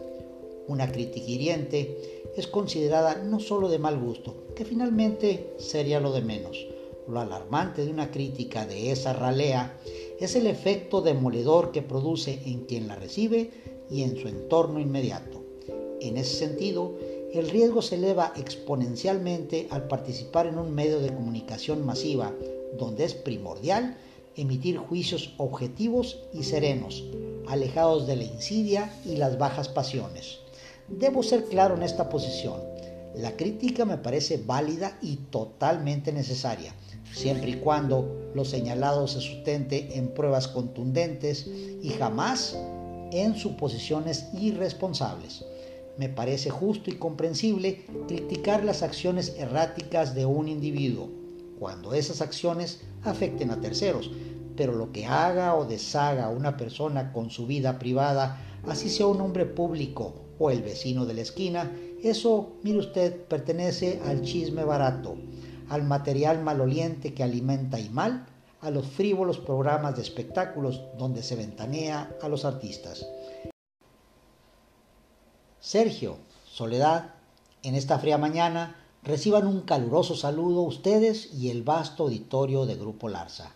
Una 0.67 0.91
crítica 0.91 1.29
hiriente 1.29 2.23
es 2.37 2.47
considerada 2.47 3.15
no 3.15 3.39
solo 3.39 3.67
de 3.69 3.79
mal 3.79 3.99
gusto, 3.99 4.45
que 4.55 4.65
finalmente 4.65 5.53
sería 5.57 5.99
lo 5.99 6.13
de 6.13 6.21
menos, 6.21 6.65
lo 7.07 7.19
alarmante 7.19 7.83
de 7.83 7.91
una 7.91 8.11
crítica 8.11 8.65
de 8.65 8.91
esa 8.91 9.13
ralea 9.13 9.77
es 10.19 10.35
el 10.35 10.47
efecto 10.47 11.01
demoledor 11.01 11.71
que 11.71 11.81
produce 11.81 12.39
en 12.45 12.65
quien 12.65 12.87
la 12.87 12.95
recibe 12.95 13.51
y 13.89 14.03
en 14.03 14.17
su 14.17 14.27
entorno 14.27 14.79
inmediato. 14.79 15.43
En 15.99 16.17
ese 16.17 16.35
sentido, 16.35 16.95
el 17.33 17.49
riesgo 17.49 17.81
se 17.81 17.95
eleva 17.95 18.33
exponencialmente 18.37 19.67
al 19.71 19.87
participar 19.87 20.47
en 20.47 20.57
un 20.57 20.73
medio 20.73 20.99
de 20.99 21.13
comunicación 21.13 21.85
masiva 21.85 22.33
donde 22.77 23.05
es 23.05 23.13
primordial 23.13 23.97
emitir 24.35 24.77
juicios 24.77 25.33
objetivos 25.37 26.19
y 26.33 26.43
serenos, 26.43 27.03
alejados 27.47 28.07
de 28.07 28.15
la 28.15 28.23
insidia 28.23 28.93
y 29.05 29.17
las 29.17 29.37
bajas 29.37 29.67
pasiones. 29.69 30.39
Debo 30.87 31.23
ser 31.23 31.45
claro 31.45 31.75
en 31.75 31.83
esta 31.83 32.09
posición. 32.09 32.61
La 33.15 33.35
crítica 33.35 33.85
me 33.85 33.97
parece 33.97 34.37
válida 34.37 34.97
y 35.01 35.17
totalmente 35.17 36.13
necesaria, 36.13 36.73
siempre 37.13 37.51
y 37.51 37.55
cuando 37.55 38.31
lo 38.33 38.45
señalado 38.45 39.07
se 39.07 39.19
sustente 39.19 39.97
en 39.97 40.13
pruebas 40.13 40.47
contundentes 40.47 41.47
y 41.47 41.89
jamás 41.99 42.57
en 43.11 43.35
suposiciones 43.35 44.27
irresponsables. 44.33 45.43
Me 45.97 46.07
parece 46.07 46.49
justo 46.49 46.89
y 46.89 46.93
comprensible 46.93 47.85
criticar 48.07 48.63
las 48.63 48.81
acciones 48.81 49.35
erráticas 49.37 50.15
de 50.15 50.25
un 50.25 50.47
individuo, 50.47 51.09
cuando 51.61 51.93
esas 51.93 52.21
acciones 52.21 52.81
afecten 53.03 53.51
a 53.51 53.61
terceros, 53.61 54.09
pero 54.57 54.73
lo 54.73 54.91
que 54.91 55.05
haga 55.05 55.53
o 55.53 55.63
deshaga 55.63 56.29
una 56.29 56.57
persona 56.57 57.13
con 57.13 57.29
su 57.29 57.45
vida 57.45 57.77
privada, 57.77 58.41
así 58.67 58.89
sea 58.89 59.05
un 59.05 59.21
hombre 59.21 59.45
público 59.45 60.15
o 60.39 60.49
el 60.49 60.63
vecino 60.63 61.05
de 61.05 61.13
la 61.13 61.21
esquina, 61.21 61.71
eso, 62.01 62.53
mire 62.63 62.79
usted, 62.79 63.25
pertenece 63.25 64.01
al 64.07 64.23
chisme 64.23 64.63
barato, 64.63 65.17
al 65.69 65.83
material 65.83 66.41
maloliente 66.41 67.13
que 67.13 67.21
alimenta 67.21 67.79
y 67.79 67.89
mal 67.89 68.25
a 68.61 68.71
los 68.71 68.87
frívolos 68.87 69.37
programas 69.37 69.95
de 69.95 70.01
espectáculos 70.01 70.81
donde 70.97 71.21
se 71.21 71.35
ventanea 71.35 72.17
a 72.23 72.27
los 72.27 72.43
artistas. 72.43 73.05
Sergio, 75.59 76.17
Soledad, 76.43 77.13
en 77.61 77.75
esta 77.75 77.99
fría 77.99 78.17
mañana 78.17 78.80
reciban 79.03 79.47
un 79.47 79.61
caluroso 79.61 80.15
saludo 80.15 80.61
ustedes 80.61 81.33
y 81.33 81.49
el 81.49 81.63
vasto 81.63 82.03
auditorio 82.03 82.65
de 82.65 82.75
Grupo 82.75 83.09
Larza. 83.09 83.51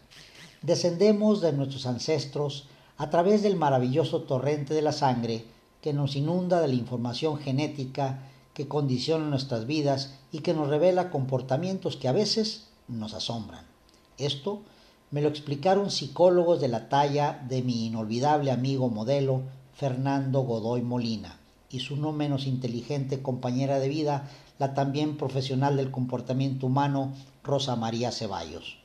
Descendemos 0.62 1.42
de 1.42 1.54
nuestros 1.54 1.86
ancestros 1.86 2.68
a 2.98 3.10
través 3.10 3.44
del 3.44 3.56
maravilloso 3.56 4.22
torrente 4.24 4.74
de 4.74 4.82
la 4.82 4.92
sangre 4.92 5.46
que 5.82 5.94
nos 5.94 6.16
inunda 6.16 6.62
de 6.62 6.68
la 6.68 6.74
información 6.74 7.38
genética 7.38 8.24
que 8.54 8.68
condiciona 8.68 9.25
nuestras 9.25 9.68
vidas 9.68 10.16
y 10.32 10.40
que 10.40 10.54
nos 10.54 10.70
revela 10.70 11.12
comportamientos 11.12 11.98
que 11.98 12.08
a 12.08 12.14
veces 12.14 12.68
nos 12.88 13.14
asombran. 13.14 13.66
Esto 14.18 14.62
me 15.12 15.22
lo 15.22 15.28
explicaron 15.28 15.92
psicólogos 15.92 16.60
de 16.60 16.70
la 16.70 16.90
talla 16.90 17.46
de 17.48 17.62
mi 17.62 17.86
inolvidable 17.86 18.50
amigo 18.52 18.90
modelo 18.90 19.44
Fernando 19.75 20.42
Godoy 20.42 20.82
Molina 20.82 21.38
y 21.70 21.82
su 21.82 21.98
no 21.98 22.14
menos 22.14 22.48
inteligente 22.48 23.22
compañera 23.22 23.80
de 23.80 23.90
vida, 23.90 24.30
la 24.58 24.74
también 24.74 25.18
profesional 25.18 25.78
del 25.78 25.92
comportamiento 25.92 26.68
humano 26.68 27.14
Rosa 27.44 27.76
María 27.76 28.12
Ceballos. 28.12 28.78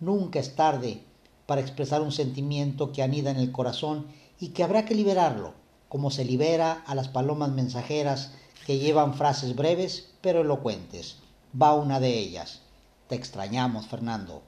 Nunca 0.00 0.38
es 0.38 0.54
tarde 0.54 1.02
para 1.46 1.60
expresar 1.60 2.02
un 2.02 2.12
sentimiento 2.12 2.92
que 2.92 3.02
anida 3.02 3.30
en 3.30 3.38
el 3.38 3.52
corazón 3.52 4.06
y 4.38 4.48
que 4.48 4.62
habrá 4.62 4.84
que 4.84 4.94
liberarlo, 4.94 5.54
como 5.88 6.10
se 6.10 6.24
libera 6.24 6.82
a 6.86 6.94
las 6.94 7.08
palomas 7.08 7.50
mensajeras 7.50 8.32
que 8.66 8.78
llevan 8.78 9.14
frases 9.14 9.54
breves 9.56 10.10
pero 10.20 10.40
elocuentes. 10.42 11.16
Va 11.60 11.74
una 11.74 12.00
de 12.00 12.18
ellas. 12.18 12.60
Te 13.08 13.14
extrañamos, 13.14 13.86
Fernando. 13.86 14.42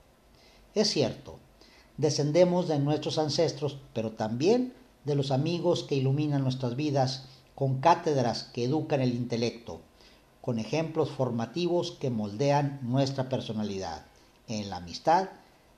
Es 0.74 0.90
cierto, 0.90 1.38
descendemos 1.96 2.68
de 2.68 2.78
nuestros 2.78 3.18
ancestros, 3.18 3.78
pero 3.94 4.12
también 4.12 4.74
de 5.04 5.14
los 5.14 5.30
amigos 5.30 5.84
que 5.84 5.94
iluminan 5.94 6.42
nuestras 6.42 6.76
vidas 6.76 7.24
con 7.54 7.80
cátedras 7.80 8.44
que 8.52 8.64
educan 8.64 9.00
el 9.00 9.14
intelecto, 9.14 9.80
con 10.40 10.58
ejemplos 10.58 11.10
formativos 11.10 11.92
que 11.92 12.10
moldean 12.10 12.78
nuestra 12.82 13.28
personalidad. 13.28 14.06
En 14.46 14.70
la 14.70 14.76
amistad 14.76 15.28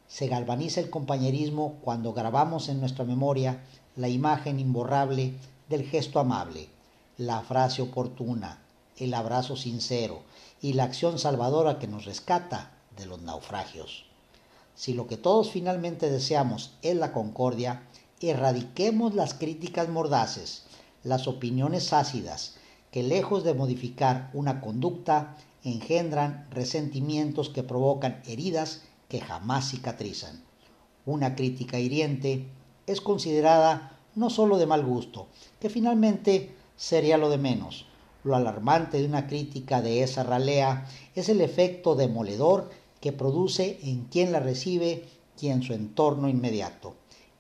se 0.08 0.28
galvaniza 0.28 0.80
el 0.80 0.90
compañerismo 0.90 1.76
cuando 1.82 2.12
grabamos 2.12 2.68
en 2.68 2.80
nuestra 2.80 3.04
memoria 3.04 3.62
la 3.96 4.08
imagen 4.08 4.60
imborrable 4.60 5.34
del 5.68 5.84
gesto 5.84 6.20
amable, 6.20 6.68
la 7.16 7.40
frase 7.42 7.82
oportuna, 7.82 8.62
el 8.96 9.14
abrazo 9.14 9.56
sincero 9.56 10.22
y 10.60 10.72
la 10.74 10.84
acción 10.84 11.18
salvadora 11.18 11.78
que 11.78 11.86
nos 11.86 12.04
rescata 12.04 12.72
de 12.96 13.06
los 13.06 13.22
naufragios. 13.22 14.04
Si 14.74 14.94
lo 14.94 15.06
que 15.06 15.16
todos 15.16 15.50
finalmente 15.50 16.10
deseamos 16.10 16.72
es 16.82 16.96
la 16.96 17.12
concordia, 17.12 17.82
erradiquemos 18.20 19.14
las 19.14 19.34
críticas 19.34 19.88
mordaces, 19.88 20.64
las 21.02 21.26
opiniones 21.26 21.92
ácidas, 21.92 22.54
que 22.90 23.02
lejos 23.02 23.44
de 23.44 23.54
modificar 23.54 24.30
una 24.32 24.61
conducta, 24.61 25.37
engendran 25.62 26.47
resentimientos 26.50 27.49
que 27.50 27.62
provocan 27.62 28.23
heridas 28.26 28.82
que 29.09 29.20
jamás 29.20 29.70
cicatrizan. 29.70 30.42
Una 31.06 31.35
crítica 31.35 31.78
hiriente 31.78 32.47
es 32.87 33.00
considerada 33.00 33.99
no 34.14 34.30
sólo 34.30 34.59
de 34.59 34.66
mal 34.66 34.85
gusto, 34.85 35.28
que 35.61 35.70
finalmente 35.70 36.54
sería 36.76 37.18
lo 37.18 37.30
de 37.30 37.38
menos. 37.38 37.87
Lo 38.25 38.37
alarmante 38.37 38.99
de 38.99 39.06
una 39.06 39.26
crítica 39.26 39.80
de 39.80 40.02
esa 40.02 40.23
ralea 40.25 40.87
es 41.14 41.28
el 41.28 41.40
efecto 41.40 41.94
demoledor 41.94 42.70
que 43.00 43.12
produce 43.12 43.78
en 43.82 44.04
quien 44.04 44.32
la 44.32 44.40
recibe 44.40 45.04
y 45.40 45.49
en 45.49 45.62
su 45.62 45.73
entorno 45.73 46.28
inmediato. 46.28 46.94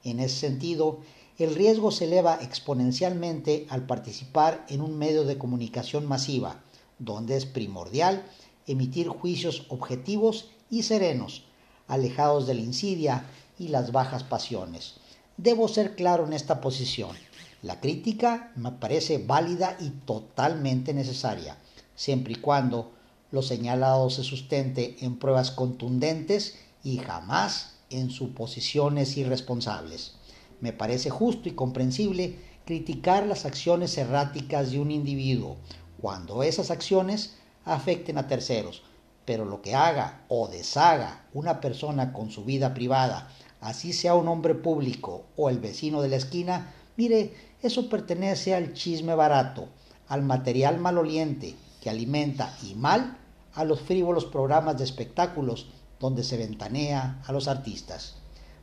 En 0.04 0.20
ese 0.20 0.36
sentido, 0.36 1.00
el 1.44 1.54
riesgo 1.54 1.90
se 1.90 2.04
eleva 2.04 2.38
exponencialmente 2.42 3.66
al 3.70 3.86
participar 3.86 4.66
en 4.68 4.82
un 4.82 4.98
medio 4.98 5.24
de 5.24 5.38
comunicación 5.38 6.06
masiva, 6.06 6.60
donde 6.98 7.36
es 7.36 7.46
primordial 7.46 8.26
emitir 8.66 9.08
juicios 9.08 9.64
objetivos 9.70 10.50
y 10.68 10.82
serenos, 10.82 11.44
alejados 11.88 12.46
de 12.46 12.54
la 12.54 12.60
insidia 12.60 13.24
y 13.58 13.68
las 13.68 13.90
bajas 13.90 14.22
pasiones. 14.22 14.96
Debo 15.38 15.66
ser 15.68 15.96
claro 15.96 16.26
en 16.26 16.34
esta 16.34 16.60
posición. 16.60 17.16
La 17.62 17.80
crítica 17.80 18.52
me 18.54 18.72
parece 18.72 19.18
válida 19.18 19.78
y 19.80 19.88
totalmente 19.88 20.92
necesaria, 20.92 21.56
siempre 21.94 22.34
y 22.34 22.36
cuando 22.36 22.92
lo 23.32 23.40
señalado 23.40 24.10
se 24.10 24.24
sustente 24.24 24.96
en 25.00 25.18
pruebas 25.18 25.50
contundentes 25.50 26.56
y 26.84 26.98
jamás 26.98 27.76
en 27.88 28.10
suposiciones 28.10 29.16
irresponsables. 29.16 30.19
Me 30.60 30.72
parece 30.72 31.10
justo 31.10 31.48
y 31.48 31.52
comprensible 31.52 32.36
criticar 32.64 33.26
las 33.26 33.46
acciones 33.46 33.96
erráticas 33.98 34.70
de 34.70 34.78
un 34.78 34.90
individuo 34.90 35.56
cuando 36.00 36.42
esas 36.42 36.70
acciones 36.70 37.36
afecten 37.64 38.18
a 38.18 38.26
terceros, 38.26 38.82
pero 39.24 39.44
lo 39.44 39.62
que 39.62 39.74
haga 39.74 40.24
o 40.28 40.48
deshaga 40.48 41.26
una 41.34 41.60
persona 41.60 42.12
con 42.12 42.30
su 42.30 42.44
vida 42.44 42.74
privada, 42.74 43.28
así 43.60 43.92
sea 43.92 44.14
un 44.14 44.28
hombre 44.28 44.54
público 44.54 45.24
o 45.36 45.50
el 45.50 45.58
vecino 45.58 46.00
de 46.02 46.08
la 46.08 46.16
esquina, 46.16 46.74
mire, 46.96 47.34
eso 47.62 47.88
pertenece 47.88 48.54
al 48.54 48.72
chisme 48.72 49.14
barato, 49.14 49.68
al 50.08 50.22
material 50.22 50.78
maloliente 50.78 51.54
que 51.80 51.90
alimenta 51.90 52.56
y 52.62 52.74
mal 52.74 53.18
a 53.54 53.64
los 53.64 53.80
frívolos 53.80 54.24
programas 54.24 54.78
de 54.78 54.84
espectáculos 54.84 55.68
donde 55.98 56.24
se 56.24 56.36
ventanea 56.36 57.22
a 57.26 57.32
los 57.32 57.48
artistas. 57.48 58.19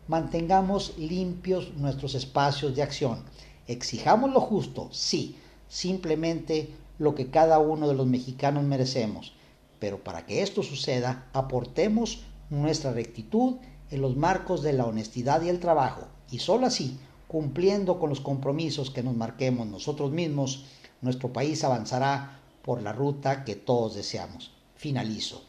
Mantengamos 0.07 0.97
limpios 0.97 1.73
nuestros 1.75 2.15
espacios 2.15 2.75
de 2.75 2.81
acción. 2.81 3.23
Exijamos 3.67 4.31
lo 4.31 4.39
justo, 4.39 4.87
sí, 4.91 5.35
simplemente 5.67 6.69
lo 6.97 7.13
que 7.13 7.29
cada 7.29 7.59
uno 7.59 7.89
de 7.89 7.93
los 7.93 8.07
mexicanos 8.07 8.63
merecemos. 8.63 9.33
Pero 9.79 10.03
para 10.03 10.25
que 10.25 10.41
esto 10.41 10.63
suceda, 10.63 11.27
aportemos 11.33 12.23
nuestra 12.49 12.93
rectitud 12.93 13.57
en 13.91 14.01
los 14.01 14.15
marcos 14.15 14.63
de 14.63 14.73
la 14.73 14.85
honestidad 14.85 15.41
y 15.41 15.49
el 15.49 15.59
trabajo. 15.59 16.07
Y 16.31 16.39
sólo 16.39 16.65
así, 16.65 16.97
cumpliendo 17.27 17.99
con 17.99 18.09
los 18.09 18.21
compromisos 18.21 18.89
que 18.89 19.03
nos 19.03 19.15
marquemos 19.15 19.67
nosotros 19.67 20.11
mismos, 20.11 20.65
nuestro 21.01 21.33
país 21.33 21.63
avanzará 21.65 22.39
por 22.61 22.81
la 22.81 22.93
ruta 22.93 23.43
que 23.43 23.55
todos 23.55 23.95
deseamos. 23.95 24.51
Finalizo. 24.75 25.43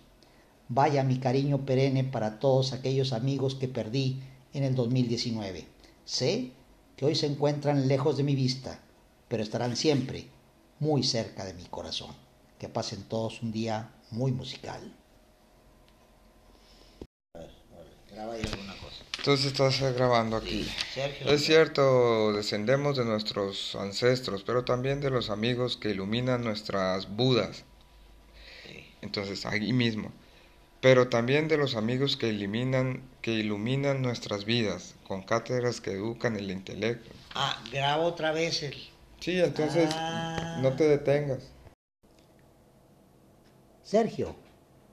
Vaya 0.69 1.05
mi 1.05 1.19
cariño 1.19 1.65
perenne 1.65 2.05
para 2.05 2.39
todos 2.41 2.73
aquellos 2.73 3.13
amigos 3.13 3.55
que 3.55 3.69
perdí 3.69 4.21
en 4.59 4.65
el 4.65 4.75
2019. 4.75 5.65
Sé 6.05 6.51
que 6.97 7.07
hoy 7.07 7.15
se 7.15 7.27
encuentran 7.27 7.89
lejos 7.89 8.17
de 8.17 8.25
mi 8.25 8.35
vista, 8.35 8.81
pero 9.29 9.43
estarán 9.43 9.77
siempre 9.77 10.27
muy 10.81 11.03
cerca 11.03 11.45
de 11.45 11.55
mi 11.55 11.65
corazón. 11.65 12.15
Que 12.59 12.69
pasen 12.69 13.05
todos 13.05 13.41
un 13.43 13.53
día 13.53 13.91
muy 14.11 14.33
musical. 14.33 14.93
Entonces 19.19 19.47
estás 19.47 19.81
grabando 19.95 20.37
aquí. 20.37 20.69
es 21.27 21.45
cierto, 21.45 22.33
descendemos 22.33 22.97
de 22.97 23.05
nuestros 23.05 23.77
ancestros, 23.77 24.43
pero 24.43 24.65
también 24.65 25.01
de 25.01 25.11
los 25.11 25.31
amigos 25.31 25.77
que 25.77 25.91
iluminan 25.91 26.43
nuestras 26.43 27.09
budas. 27.09 27.65
Entonces, 29.03 29.47
ahí 29.47 29.73
mismo. 29.73 30.11
Pero 30.81 31.09
también 31.09 31.49
de 31.49 31.57
los 31.57 31.75
amigos 31.75 32.17
que 32.17 32.29
iluminan, 32.29 33.03
que 33.21 33.33
iluminan 33.33 34.01
nuestras 34.01 34.45
vidas, 34.45 34.95
con 35.07 35.23
cátedras 35.23 35.81
que 35.81 35.93
educan 35.93 36.37
el 36.37 36.51
intelecto. 36.51 37.11
Ah, 37.35 37.61
grabo 37.73 38.05
otra 38.05 38.31
vez 38.33 38.63
el... 38.63 38.75
Sí, 39.19 39.41
entonces 39.41 39.91
Ah. 39.93 40.61
no 40.63 40.77
te 40.77 40.87
detengas. 40.87 41.51
Sergio, 43.83 44.37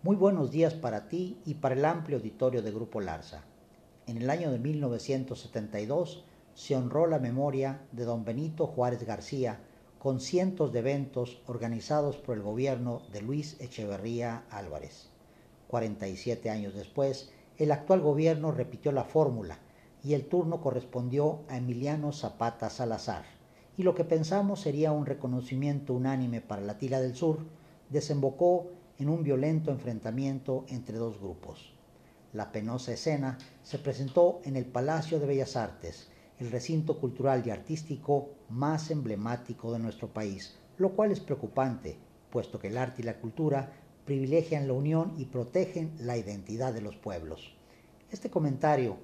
muy 0.01 0.15
buenos 0.15 0.49
días 0.51 0.73
para 0.73 1.07
ti 1.07 1.37
y 1.45 1.55
para 1.55 1.75
el 1.75 1.85
amplio 1.85 2.17
auditorio 2.17 2.61
de 2.63 2.71
Grupo 2.71 3.01
Larza. 3.01 3.43
En 4.07 4.17
el 4.17 4.29
año 4.29 4.51
de 4.51 4.57
1972 4.59 6.23
se 6.55 6.75
honró 6.75 7.05
la 7.05 7.19
memoria 7.19 7.81
de 7.91 8.05
don 8.05 8.23
Benito 8.25 8.65
Juárez 8.65 9.03
García 9.03 9.59
con 9.99 10.19
cientos 10.19 10.71
de 10.71 10.79
eventos 10.79 11.41
organizados 11.45 12.17
por 12.17 12.37
el 12.37 12.43
gobierno 12.43 13.01
de 13.11 13.21
Luis 13.21 13.57
Echeverría 13.59 14.43
Álvarez. 14.49 15.09
47 15.75 16.49
años 16.49 16.73
después, 16.73 17.31
el 17.57 17.69
actual 17.69 17.99
gobierno 17.99 18.53
repitió 18.53 18.93
la 18.93 19.03
fórmula 19.03 19.59
y 20.05 20.13
el 20.13 20.25
turno 20.25 20.61
correspondió 20.61 21.41
a 21.49 21.57
Emiliano 21.57 22.13
Zapata 22.13 22.69
Salazar. 22.69 23.25
Y 23.75 23.83
lo 23.83 23.93
que 23.93 24.05
pensamos 24.05 24.61
sería 24.61 24.93
un 24.93 25.05
reconocimiento 25.05 25.93
unánime 25.93 26.39
para 26.39 26.61
la 26.61 26.77
Tila 26.77 27.01
del 27.01 27.13
Sur, 27.13 27.39
desembocó 27.89 28.67
en 28.99 29.09
un 29.09 29.21
violento 29.23 29.69
enfrentamiento 29.69 30.63
entre 30.69 30.95
dos 30.95 31.19
grupos. 31.19 31.73
La 32.31 32.53
penosa 32.53 32.93
escena 32.93 33.37
se 33.61 33.77
presentó 33.77 34.39
en 34.45 34.55
el 34.55 34.63
Palacio 34.63 35.19
de 35.19 35.25
Bellas 35.25 35.57
Artes, 35.57 36.07
el 36.39 36.51
recinto 36.51 37.01
cultural 37.01 37.43
y 37.45 37.49
artístico 37.49 38.29
más 38.47 38.91
emblemático 38.91 39.73
de 39.73 39.79
nuestro 39.79 40.07
país, 40.07 40.55
lo 40.77 40.91
cual 40.91 41.11
es 41.11 41.19
preocupante, 41.19 41.97
puesto 42.29 42.59
que 42.59 42.69
el 42.69 42.77
arte 42.77 43.01
y 43.01 43.05
la 43.05 43.19
cultura 43.19 43.73
privilegian 44.05 44.67
la 44.67 44.73
unión 44.73 45.13
y 45.17 45.25
protegen 45.25 45.93
la 45.99 46.17
identidad 46.17 46.73
de 46.73 46.81
los 46.81 46.95
pueblos. 46.95 47.55
Este 48.11 48.29
comentario 48.29 48.97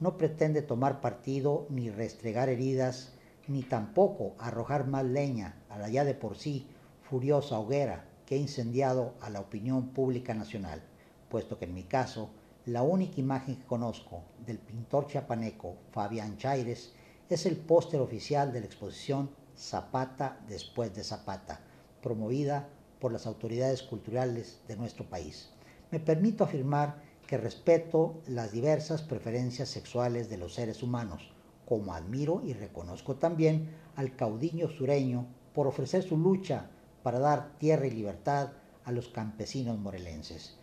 no 0.00 0.16
pretende 0.16 0.62
tomar 0.62 1.00
partido 1.00 1.66
ni 1.70 1.90
restregar 1.90 2.48
heridas, 2.48 3.12
ni 3.48 3.62
tampoco 3.62 4.34
arrojar 4.38 4.86
más 4.86 5.04
leña 5.04 5.56
a 5.68 5.78
la 5.78 5.88
ya 5.88 6.04
de 6.04 6.14
por 6.14 6.36
sí 6.36 6.66
furiosa 7.02 7.58
hoguera 7.58 8.06
que 8.26 8.36
ha 8.36 8.38
incendiado 8.38 9.14
a 9.20 9.28
la 9.28 9.40
opinión 9.40 9.88
pública 9.88 10.34
nacional, 10.34 10.82
puesto 11.28 11.58
que 11.58 11.66
en 11.66 11.74
mi 11.74 11.84
caso 11.84 12.30
la 12.66 12.82
única 12.82 13.20
imagen 13.20 13.56
que 13.56 13.66
conozco 13.66 14.22
del 14.46 14.58
pintor 14.58 15.06
chiapaneco 15.06 15.76
Fabián 15.90 16.38
Chaires 16.38 16.94
es 17.28 17.44
el 17.44 17.56
póster 17.56 18.00
oficial 18.00 18.52
de 18.52 18.60
la 18.60 18.66
exposición 18.66 19.30
Zapata 19.56 20.40
después 20.48 20.94
de 20.94 21.04
Zapata, 21.04 21.60
promovida 22.02 22.68
por 23.04 23.12
las 23.12 23.26
autoridades 23.26 23.82
culturales 23.82 24.62
de 24.66 24.78
nuestro 24.78 25.04
país. 25.04 25.50
Me 25.90 26.00
permito 26.00 26.42
afirmar 26.42 27.02
que 27.26 27.36
respeto 27.36 28.22
las 28.26 28.50
diversas 28.50 29.02
preferencias 29.02 29.68
sexuales 29.68 30.30
de 30.30 30.38
los 30.38 30.54
seres 30.54 30.82
humanos, 30.82 31.30
como 31.66 31.92
admiro 31.92 32.40
y 32.46 32.54
reconozco 32.54 33.16
también 33.16 33.68
al 33.96 34.16
caudillo 34.16 34.70
sureño 34.70 35.26
por 35.52 35.66
ofrecer 35.66 36.02
su 36.02 36.16
lucha 36.16 36.70
para 37.02 37.18
dar 37.18 37.58
tierra 37.58 37.86
y 37.86 37.90
libertad 37.90 38.52
a 38.86 38.90
los 38.90 39.08
campesinos 39.08 39.78
morelenses. 39.78 40.56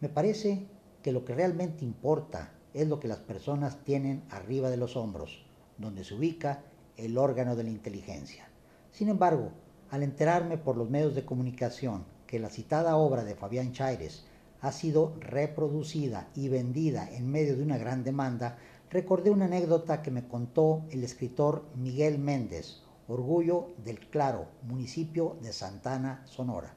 Me 0.00 0.08
parece 0.08 0.66
que 1.00 1.12
lo 1.12 1.24
que 1.24 1.36
realmente 1.36 1.84
importa 1.84 2.54
es 2.72 2.88
lo 2.88 2.98
que 2.98 3.06
las 3.06 3.20
personas 3.20 3.84
tienen 3.84 4.24
arriba 4.30 4.68
de 4.68 4.78
los 4.78 4.96
hombros, 4.96 5.46
donde 5.78 6.02
se 6.02 6.14
ubica 6.14 6.64
el 6.96 7.16
órgano 7.18 7.54
de 7.54 7.62
la 7.62 7.70
inteligencia. 7.70 8.48
Sin 8.90 9.08
embargo, 9.08 9.52
al 9.94 10.02
enterarme 10.02 10.58
por 10.58 10.76
los 10.76 10.90
medios 10.90 11.14
de 11.14 11.24
comunicación 11.24 12.04
que 12.26 12.40
la 12.40 12.50
citada 12.50 12.96
obra 12.96 13.22
de 13.22 13.36
Fabián 13.36 13.70
Chaires 13.70 14.24
ha 14.60 14.72
sido 14.72 15.14
reproducida 15.20 16.28
y 16.34 16.48
vendida 16.48 17.08
en 17.12 17.30
medio 17.30 17.56
de 17.56 17.62
una 17.62 17.78
gran 17.78 18.02
demanda, 18.02 18.58
recordé 18.90 19.30
una 19.30 19.44
anécdota 19.44 20.02
que 20.02 20.10
me 20.10 20.26
contó 20.26 20.82
el 20.90 21.04
escritor 21.04 21.64
Miguel 21.76 22.18
Méndez, 22.18 22.82
orgullo 23.06 23.68
del 23.84 24.00
Claro, 24.00 24.48
municipio 24.64 25.36
de 25.42 25.52
Santana, 25.52 26.22
Sonora. 26.24 26.74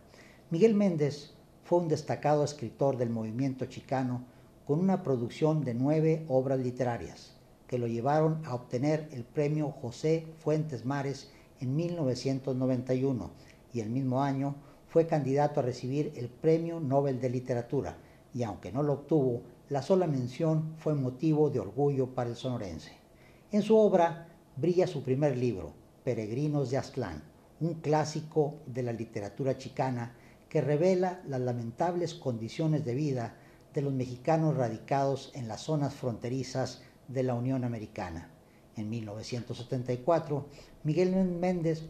Miguel 0.51 0.75
Méndez 0.75 1.34
fue 1.63 1.80
un 1.80 1.88
destacado 1.88 2.43
escritor 2.43 2.97
del 2.97 3.10
movimiento 3.10 3.65
chicano 3.65 4.25
con 4.67 4.80
una 4.80 5.01
producción 5.01 5.63
de 5.63 5.73
nueve 5.73 6.23
obras 6.30 6.60
literarias 6.60 7.34
que 7.65 7.80
lo 7.80 7.88
llevaron 7.88 8.45
a 8.45 8.53
obtener 8.53 9.10
el 9.12 9.23
premio 9.23 9.71
José 9.71 10.27
Fuentes 10.38 10.86
Mares 10.86 11.32
en 11.59 11.75
1991 11.75 13.31
y 13.73 13.79
el 13.79 13.89
mismo 13.89 14.23
año 14.23 14.55
fue 14.87 15.07
candidato 15.07 15.59
a 15.59 15.63
recibir 15.63 16.13
el 16.15 16.29
Premio 16.29 16.79
Nobel 16.79 17.19
de 17.19 17.29
Literatura 17.29 17.97
y 18.33 18.43
aunque 18.43 18.71
no 18.71 18.83
lo 18.83 18.93
obtuvo, 18.93 19.41
la 19.69 19.81
sola 19.81 20.07
mención 20.07 20.75
fue 20.77 20.95
motivo 20.95 21.49
de 21.49 21.59
orgullo 21.59 22.13
para 22.13 22.29
el 22.29 22.35
sonorense. 22.35 22.91
En 23.51 23.61
su 23.61 23.77
obra 23.77 24.27
brilla 24.55 24.87
su 24.87 25.03
primer 25.03 25.37
libro, 25.37 25.73
Peregrinos 26.03 26.69
de 26.69 26.77
Aztlán, 26.77 27.23
un 27.59 27.75
clásico 27.75 28.55
de 28.65 28.83
la 28.83 28.93
literatura 28.93 29.57
chicana 29.57 30.15
que 30.49 30.61
revela 30.61 31.21
las 31.27 31.41
lamentables 31.41 32.13
condiciones 32.13 32.85
de 32.85 32.95
vida 32.95 33.35
de 33.73 33.81
los 33.81 33.93
mexicanos 33.93 34.55
radicados 34.55 35.31
en 35.35 35.47
las 35.47 35.61
zonas 35.61 35.93
fronterizas 35.93 36.81
de 37.07 37.23
la 37.23 37.35
Unión 37.35 37.63
Americana. 37.63 38.31
En 38.77 38.89
1974, 38.89 40.45
Miguel 40.83 41.11
Méndez 41.25 41.83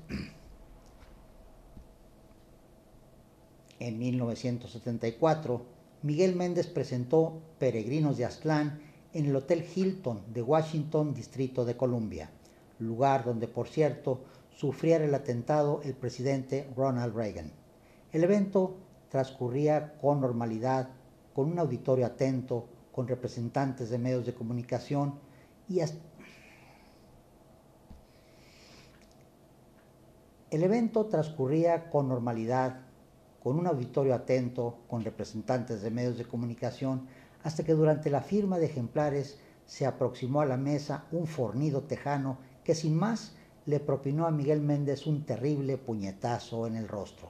En 3.80 4.00
1974, 4.00 5.66
Miguel 6.02 6.36
Méndez 6.36 6.66
presentó 6.68 7.42
Peregrinos 7.60 8.18
de 8.18 8.26
Aztlán 8.26 8.80
en 9.14 9.26
el 9.28 9.36
Hotel 9.36 9.64
Hilton 9.76 10.22
de 10.34 10.42
Washington, 10.42 11.14
Distrito 11.14 11.64
de 11.64 11.78
Columbia, 11.78 12.32
lugar 12.80 13.24
donde, 13.24 13.48
por 13.48 13.68
cierto, 13.68 14.22
sufriera 14.50 15.06
el 15.06 15.14
atentado 15.14 15.82
el 15.84 15.94
presidente 15.94 16.68
Ronald 16.76 17.16
Reagan. 17.16 17.52
El 18.12 18.24
evento 18.24 18.78
transcurría 19.10 19.94
con 20.02 20.22
normalidad, 20.22 20.90
con 21.36 21.52
un 21.52 21.60
auditorio 21.60 22.08
atento, 22.08 22.68
con 22.92 23.08
representantes 23.08 23.92
de 23.92 24.00
medios 24.00 24.26
de 24.26 24.34
comunicación 24.34 25.20
y 25.70 25.82
El 30.50 30.64
evento 30.64 31.08
transcurría 31.08 31.90
con 31.90 32.08
normalidad, 32.08 32.80
con 33.44 33.60
un 33.60 33.68
auditorio 33.68 34.16
atento, 34.16 34.78
con 34.88 35.04
representantes 35.04 35.82
de 35.82 35.92
medios 35.92 36.18
de 36.18 36.24
comunicación, 36.24 37.06
hasta 37.44 37.66
que 37.66 37.74
durante 37.74 38.10
la 38.10 38.22
firma 38.22 38.58
de 38.58 38.68
ejemplares 38.68 39.40
se 39.66 39.86
aproximó 39.86 40.40
a 40.40 40.46
la 40.46 40.56
mesa 40.56 41.04
un 41.12 41.28
fornido 41.28 41.82
tejano 41.82 42.38
que 42.64 42.76
sin 42.76 42.96
más 42.96 43.34
le 43.66 43.82
propinó 43.82 44.26
a 44.26 44.32
Miguel 44.32 44.62
Méndez 44.62 45.06
un 45.06 45.26
terrible 45.26 45.78
puñetazo 45.78 46.66
en 46.66 46.78
el 46.78 46.88
rostro. 46.88 47.30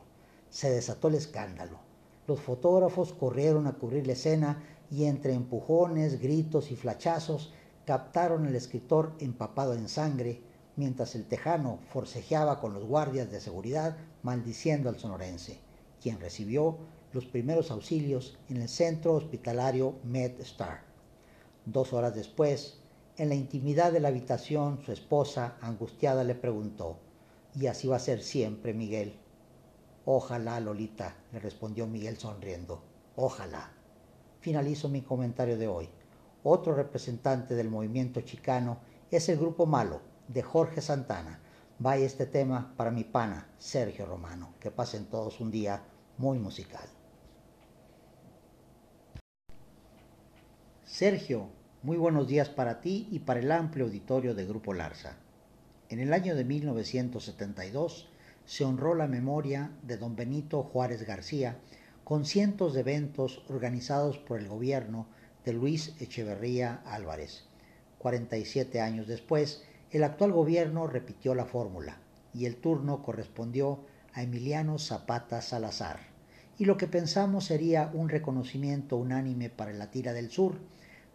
Se 0.51 0.69
desató 0.69 1.07
el 1.07 1.15
escándalo. 1.15 1.79
Los 2.27 2.39
fotógrafos 2.39 3.13
corrieron 3.13 3.65
a 3.65 3.73
cubrir 3.73 4.05
la 4.05 4.13
escena 4.13 4.61
y 4.91 5.05
entre 5.05 5.33
empujones, 5.33 6.21
gritos 6.21 6.69
y 6.69 6.75
flachazos 6.75 7.51
captaron 7.83 8.45
al 8.45 8.55
escritor 8.55 9.13
empapado 9.17 9.73
en 9.73 9.89
sangre 9.89 10.43
mientras 10.77 11.15
el 11.15 11.25
tejano 11.25 11.79
forcejeaba 11.89 12.61
con 12.61 12.73
los 12.73 12.85
guardias 12.85 13.29
de 13.29 13.41
seguridad 13.41 13.97
maldiciendo 14.23 14.87
al 14.89 14.99
sonorense, 14.99 15.59
quien 16.01 16.19
recibió 16.19 16.77
los 17.11 17.25
primeros 17.25 17.71
auxilios 17.71 18.37
en 18.47 18.57
el 18.57 18.69
centro 18.69 19.13
hospitalario 19.13 19.95
MedStar. 20.03 20.83
Dos 21.65 21.93
horas 21.93 22.15
después, 22.15 22.79
en 23.17 23.29
la 23.29 23.35
intimidad 23.35 23.91
de 23.91 23.99
la 23.99 24.09
habitación, 24.09 24.79
su 24.85 24.91
esposa, 24.91 25.57
angustiada, 25.61 26.23
le 26.23 26.35
preguntó, 26.35 26.97
¿y 27.55 27.65
así 27.65 27.87
va 27.87 27.95
a 27.95 27.99
ser 27.99 28.21
siempre, 28.21 28.73
Miguel? 28.73 29.17
Ojalá, 30.05 30.59
Lolita, 30.59 31.15
le 31.33 31.39
respondió 31.39 31.87
Miguel 31.87 32.17
sonriendo, 32.17 32.83
ojalá. 33.15 33.71
Finalizo 34.39 34.87
mi 34.87 35.01
comentario 35.01 35.57
de 35.57 35.67
hoy. 35.67 35.89
Otro 36.43 36.75
representante 36.75 37.55
del 37.55 37.69
movimiento 37.69 38.21
chicano 38.21 38.77
es 39.09 39.27
el 39.27 39.37
Grupo 39.37 39.65
Malo, 39.65 39.99
de 40.27 40.41
Jorge 40.41 40.81
Santana. 40.81 41.39
Vaya 41.79 42.05
este 42.05 42.25
tema 42.25 42.73
para 42.75 42.91
mi 42.91 43.03
pana, 43.03 43.47
Sergio 43.57 44.05
Romano. 44.05 44.53
Que 44.59 44.71
pasen 44.71 45.05
todos 45.05 45.39
un 45.39 45.51
día 45.51 45.83
muy 46.17 46.39
musical. 46.39 46.87
Sergio, 50.83 51.49
muy 51.83 51.97
buenos 51.97 52.27
días 52.27 52.49
para 52.49 52.81
ti 52.81 53.07
y 53.11 53.19
para 53.19 53.39
el 53.39 53.51
amplio 53.51 53.85
auditorio 53.85 54.33
de 54.33 54.45
Grupo 54.45 54.73
Larza. 54.73 55.17
En 55.89 55.99
el 55.99 56.11
año 56.11 56.35
de 56.35 56.43
1972 56.43 58.09
se 58.45 58.65
honró 58.65 58.95
la 58.95 59.07
memoria 59.07 59.71
de 59.83 59.97
don 59.97 60.15
Benito 60.15 60.63
Juárez 60.63 61.05
García 61.05 61.59
con 62.03 62.25
cientos 62.25 62.73
de 62.73 62.79
eventos 62.79 63.43
organizados 63.49 64.17
por 64.17 64.39
el 64.39 64.47
gobierno 64.47 65.07
de 65.45 65.53
Luis 65.53 65.93
Echeverría 65.99 66.81
Álvarez. 66.85 67.43
47 67.99 68.81
años 68.81 69.07
después, 69.07 69.63
el 69.91 70.03
actual 70.03 70.33
gobierno 70.33 70.87
repitió 70.87 71.33
la 71.33 71.45
fórmula 71.45 71.97
y 72.33 72.45
el 72.45 72.57
turno 72.57 73.01
correspondió 73.03 73.85
a 74.13 74.21
Emiliano 74.21 74.79
Zapata 74.79 75.41
Salazar. 75.41 75.99
Y 76.57 76.65
lo 76.65 76.75
que 76.75 76.87
pensamos 76.87 77.45
sería 77.45 77.89
un 77.93 78.09
reconocimiento 78.09 78.97
unánime 78.97 79.49
para 79.49 79.73
la 79.73 79.91
tira 79.91 80.11
del 80.11 80.29
sur, 80.29 80.57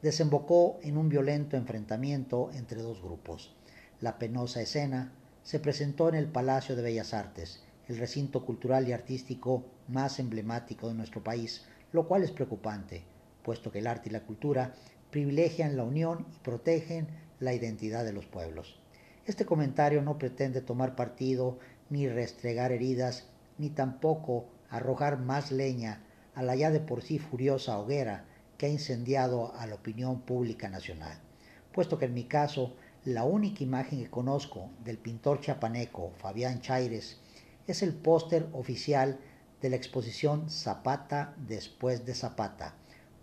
desembocó 0.01 0.79
en 0.83 0.97
un 0.97 1.09
violento 1.09 1.57
enfrentamiento 1.57 2.51
entre 2.55 2.81
dos 2.81 3.03
grupos. 3.03 3.55
La 4.01 4.19
penosa 4.19 4.63
escena 4.63 5.13
se 5.43 5.61
presentó 5.61 6.09
en 6.09 6.15
el 6.15 6.27
Palacio 6.27 6.75
de 6.75 6.83
Bellas 6.83 7.13
Artes, 7.13 7.63
el 7.89 7.99
recinto 7.99 8.45
cultural 8.45 8.89
y 8.89 8.93
artístico 8.93 9.65
más 9.89 10.19
emblemático 10.19 10.89
de 10.89 10.95
nuestro 10.95 11.23
país, 11.23 11.67
lo 11.93 12.09
cual 12.09 12.23
es 12.23 12.31
preocupante, 12.31 13.05
puesto 13.43 13.71
que 13.71 13.81
el 13.81 13.87
arte 13.87 14.09
y 14.09 14.13
la 14.13 14.23
cultura 14.23 14.75
privilegian 15.11 15.77
la 15.77 15.85
unión 15.85 16.27
y 16.35 16.39
protegen 16.39 17.09
la 17.43 17.53
identidad 17.53 18.05
de 18.05 18.13
los 18.13 18.27
pueblos. 18.27 18.79
Este 19.27 19.45
comentario 19.45 20.01
no 20.01 20.17
pretende 20.17 20.61
tomar 20.61 20.95
partido 20.95 21.59
ni 21.91 22.09
restregar 22.09 22.71
heridas, 22.71 23.27
ni 23.59 23.69
tampoco 23.69 24.47
arrojar 24.71 25.19
más 25.19 25.51
leña 25.51 26.05
a 26.35 26.43
la 26.45 26.55
ya 26.55 26.71
de 26.71 26.79
por 26.79 27.03
sí 27.03 27.19
furiosa 27.19 27.79
hoguera 27.79 28.25
que 28.57 28.67
ha 28.67 28.69
incendiado 28.69 29.53
a 29.57 29.67
la 29.67 29.75
opinión 29.75 30.21
pública 30.21 30.69
nacional, 30.69 31.19
puesto 31.73 31.99
que 31.99 32.05
en 32.05 32.15
mi 32.15 32.25
caso 32.25 32.77
la 33.05 33.25
única 33.25 33.65
imagen 33.65 34.01
que 34.01 34.11
conozco 34.11 34.71
del 34.85 34.99
pintor 34.99 35.41
chapaneco 35.41 36.13
Fabián 36.19 36.61
Chaires 36.61 37.19
es 37.67 37.83
el 37.83 37.93
póster 37.93 38.49
oficial 38.53 39.19
de 39.61 39.71
la 39.71 39.77
exposición 39.77 40.49
Zapata 40.49 41.35
después 41.49 42.07
de 42.07 42.15
Zapata, 42.15 42.77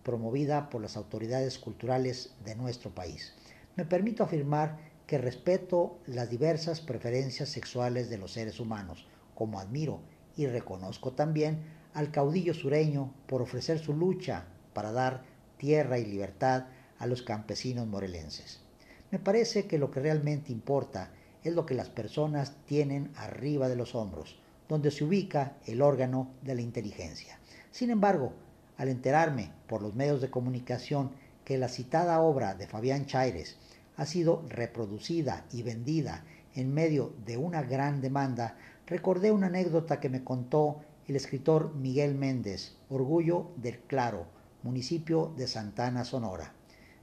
promovida 0.04 0.70
por 0.70 0.82
las 0.82 0.98
autoridades 0.98 1.58
culturales 1.58 2.34
de 2.44 2.56
nuestro 2.56 2.94
país 2.94 3.34
me 3.80 3.86
permito 3.86 4.26
afirmar 4.26 4.78
que 5.08 5.18
respeto 5.18 6.00
las 6.06 6.30
diversas 6.30 6.82
preferencias 6.82 7.48
sexuales 7.48 8.10
de 8.10 8.18
los 8.18 8.34
seres 8.34 8.60
humanos, 8.60 9.08
como 9.34 9.58
admiro 9.58 10.02
y 10.36 10.48
reconozco 10.48 11.14
también 11.14 11.62
al 11.94 12.12
caudillo 12.12 12.54
sureño 12.54 13.14
por 13.26 13.42
ofrecer 13.42 13.80
su 13.80 13.94
lucha 13.94 14.48
para 14.74 14.92
dar 14.92 15.24
tierra 15.56 15.98
y 15.98 16.06
libertad 16.06 16.66
a 16.98 17.08
los 17.08 17.22
campesinos 17.22 17.88
morelenses. 17.88 18.60
Me 19.12 19.20
parece 19.20 19.66
que 19.66 19.78
lo 19.78 19.92
que 19.92 20.02
realmente 20.02 20.52
importa 20.52 21.14
es 21.46 21.56
lo 21.56 21.66
que 21.66 21.74
las 21.74 21.88
personas 21.88 22.58
tienen 22.66 23.14
arriba 23.16 23.70
de 23.70 23.78
los 23.78 23.96
hombros, 23.96 24.42
donde 24.68 24.92
se 24.92 25.06
ubica 25.06 25.54
el 25.68 25.82
órgano 25.82 26.34
de 26.42 26.56
la 26.56 26.62
inteligencia. 26.62 27.40
Sin 27.72 27.92
embargo, 27.92 28.34
al 28.76 28.90
enterarme 28.90 29.54
por 29.68 29.82
los 29.82 29.96
medios 29.96 30.20
de 30.20 30.30
comunicación 30.30 31.12
que 31.46 31.58
la 31.58 31.70
citada 31.70 32.20
obra 32.20 32.56
de 32.56 32.68
Fabián 32.68 33.06
Chaires 33.06 33.58
ha 34.00 34.06
sido 34.06 34.46
reproducida 34.48 35.46
y 35.52 35.62
vendida 35.62 36.24
en 36.56 36.74
medio 36.74 37.12
de 37.26 37.36
una 37.36 37.64
gran 37.64 38.00
demanda, 38.00 38.56
recordé 38.88 39.30
una 39.30 39.48
anécdota 39.48 40.00
que 40.00 40.08
me 40.08 40.24
contó 40.24 40.80
el 41.10 41.18
escritor 41.18 41.76
Miguel 41.76 42.16
Méndez, 42.16 42.78
Orgullo 42.90 43.52
del 43.58 43.80
Claro, 43.80 44.28
municipio 44.64 45.34
de 45.36 45.48
Santana, 45.48 46.06
Sonora. 46.06 46.54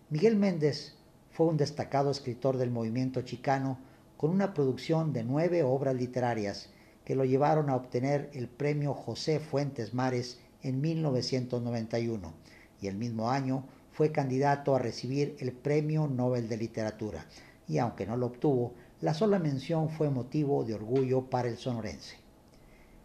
Miguel 0.09 0.37
Méndez 0.37 0.95
fue 1.33 1.45
un 1.49 1.59
destacado 1.59 2.11
escritor 2.11 2.57
del 2.57 2.71
movimiento 2.71 3.21
chicano 3.21 3.79
con 4.17 4.31
una 4.31 4.55
producción 4.55 5.13
de 5.13 5.23
nueve 5.23 5.65
obras 5.65 5.95
literarias 5.95 6.71
que 7.05 7.15
lo 7.15 7.27
llevaron 7.27 7.69
a 7.69 7.77
obtener 7.77 8.31
el 8.33 8.49
premio 8.49 8.95
José 8.95 9.39
Fuentes 9.39 9.93
Mares 9.93 10.41
en 10.63 10.81
1991 10.81 12.33
y 12.81 12.87
el 12.87 12.97
mismo 12.97 13.31
año 13.31 13.67
fue 13.97 14.13
candidato 14.13 14.77
a 14.77 14.79
recibir 14.79 15.37
el 15.39 15.53
Premio 15.53 16.07
Nobel 16.07 16.51
de 16.51 16.59
Literatura 16.59 17.25
y 17.67 17.79
aunque 17.79 18.05
no 18.05 18.19
lo 18.19 18.27
obtuvo, 18.27 18.75
la 19.01 19.15
sola 19.15 19.39
mención 19.39 19.89
fue 19.89 20.11
motivo 20.11 20.65
de 20.65 20.75
orgullo 20.75 21.31
para 21.31 21.49
el 21.49 21.57
sonorense. 21.57 22.17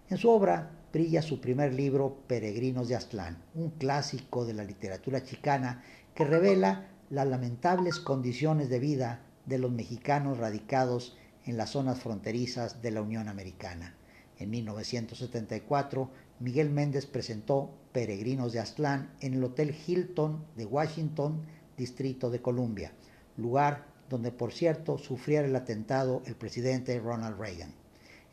En 0.10 0.18
su 0.18 0.30
obra 0.30 0.70
brilla 0.92 1.22
su 1.22 1.40
primer 1.40 1.74
libro 1.74 2.18
Peregrinos 2.28 2.90
de 2.90 2.98
Aztlán, 2.98 3.42
un 3.56 3.70
clásico 3.70 4.44
de 4.44 4.54
la 4.54 4.66
literatura 4.66 5.24
chicana 5.24 5.82
que 6.14 6.26
revela 6.26 6.90
las 7.10 7.26
lamentables 7.26 8.02
condiciones 8.02 8.68
de 8.68 8.80
vida 8.80 9.22
de 9.46 9.60
los 9.60 9.72
mexicanos 9.72 10.40
radicados 10.40 11.16
en 11.46 11.56
las 11.56 11.70
zonas 11.70 12.02
fronterizas 12.02 12.82
de 12.82 12.92
la 12.92 13.02
Unión 13.02 13.30
Americana. 13.30 13.96
En 14.40 14.50
1974, 14.50 16.12
Miguel 16.42 16.72
Méndez 16.72 17.06
presentó 17.06 17.70
Peregrinos 17.92 18.52
de 18.52 18.60
Aztlán 18.60 19.12
en 19.20 19.36
el 19.36 19.44
Hotel 19.44 19.76
Hilton 19.86 20.44
de 20.56 20.66
Washington, 20.66 21.46
Distrito 21.78 22.32
de 22.32 22.42
Columbia, 22.42 22.94
lugar 23.38 23.86
donde 24.10 24.32
por 24.32 24.52
cierto 24.52 24.98
sufriera 24.98 25.46
el 25.46 25.56
atentado 25.56 26.24
el 26.26 26.34
presidente 26.34 27.00
Ronald 27.00 27.40
Reagan. 27.40 27.76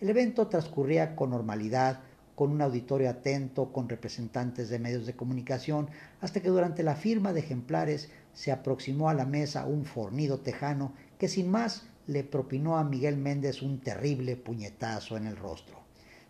El 0.00 0.08
evento 0.08 0.46
transcurría 0.46 1.14
con 1.14 1.28
normalidad, 1.28 2.00
con 2.34 2.50
un 2.50 2.62
auditorio 2.62 3.10
atento, 3.10 3.74
con 3.74 3.90
representantes 3.90 4.70
de 4.70 4.78
medios 4.78 5.04
de 5.04 5.14
comunicación, 5.14 5.90
hasta 6.22 6.40
que 6.40 6.48
durante 6.48 6.82
la 6.82 6.96
firma 6.96 7.34
de 7.34 7.40
ejemplares 7.40 8.08
se 8.32 8.52
aproximó 8.52 9.10
a 9.10 9.14
la 9.14 9.26
mesa 9.26 9.66
un 9.66 9.84
fornido 9.84 10.40
tejano 10.40 10.94
que 11.18 11.28
sin 11.28 11.50
más 11.50 11.82
le 12.06 12.24
propinó 12.24 12.78
a 12.78 12.84
Miguel 12.84 13.18
Méndez 13.18 13.60
un 13.60 13.80
terrible 13.80 14.36
puñetazo 14.36 15.18
en 15.18 15.26
el 15.26 15.36
rostro. 15.36 15.78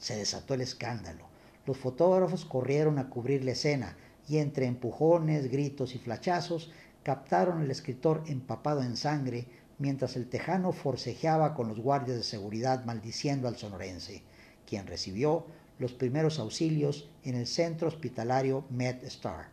Se 0.01 0.17
desató 0.17 0.55
el 0.55 0.63
escándalo. 0.63 1.38
Los 1.69 1.77
fotógrafos 1.77 2.47
corrieron 2.47 2.99
a 2.99 3.11
cubrir 3.11 3.45
la 3.45 3.51
escena 3.51 3.95
y 4.27 4.39
entre 4.39 4.65
empujones, 4.65 5.51
gritos 5.51 5.95
y 5.95 5.99
flachazos 5.99 6.71
captaron 7.03 7.61
al 7.61 7.71
escritor 7.71 8.25
empapado 8.27 8.83
en 8.83 8.97
sangre 8.97 9.45
mientras 9.77 10.17
el 10.17 10.31
tejano 10.31 10.73
forcejeaba 10.73 11.53
con 11.53 11.69
los 11.69 11.79
guardias 11.79 12.17
de 12.17 12.23
seguridad 12.23 12.87
maldiciendo 12.87 13.49
al 13.49 13.59
sonorense, 13.59 14.23
quien 14.67 14.87
recibió 14.87 15.45
los 15.79 15.93
primeros 15.93 16.39
auxilios 16.39 17.11
en 17.23 17.35
el 17.35 17.47
centro 17.47 17.89
hospitalario 17.89 18.65
MedStar. 18.71 19.51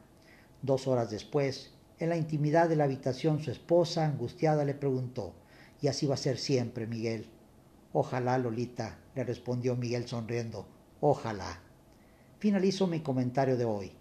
Dos 0.61 0.87
horas 0.87 1.11
después, 1.11 1.71
en 1.99 2.07
la 2.07 2.15
intimidad 2.15 2.69
de 2.69 2.77
la 2.77 2.85
habitación, 2.85 3.43
su 3.43 3.51
esposa, 3.51 4.05
angustiada, 4.05 4.63
le 4.63 4.73
preguntó, 4.73 5.33
¿y 5.81 5.89
así 5.89 6.05
va 6.05 6.13
a 6.13 6.17
ser 6.17 6.37
siempre, 6.37 6.87
Miguel? 6.87 7.27
Ojalá, 7.91 8.37
Lolita, 8.37 8.99
le 9.15 9.25
respondió 9.25 9.75
Miguel 9.75 10.07
sonriendo, 10.07 10.65
ojalá. 11.01 11.64
Finalizo 12.37 12.85
mi 12.85 12.99
comentario 12.99 13.55
de 13.55 13.63
hoy. 13.63 13.91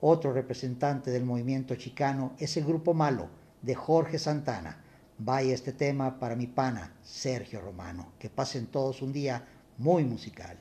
Otro 0.00 0.32
representante 0.32 1.12
del 1.12 1.24
movimiento 1.24 1.76
chicano 1.76 2.32
es 2.38 2.56
el 2.56 2.64
Grupo 2.64 2.92
Malo 2.92 3.28
de 3.62 3.76
Jorge 3.76 4.18
Santana. 4.18 4.82
Vaya 5.16 5.54
este 5.54 5.72
tema 5.72 6.18
para 6.18 6.34
mi 6.34 6.48
pana 6.48 6.92
Sergio 7.04 7.60
Romano. 7.60 8.12
Que 8.18 8.28
pasen 8.28 8.66
todos 8.66 9.00
un 9.00 9.12
día 9.12 9.46
muy 9.78 10.02
musical. 10.02 10.58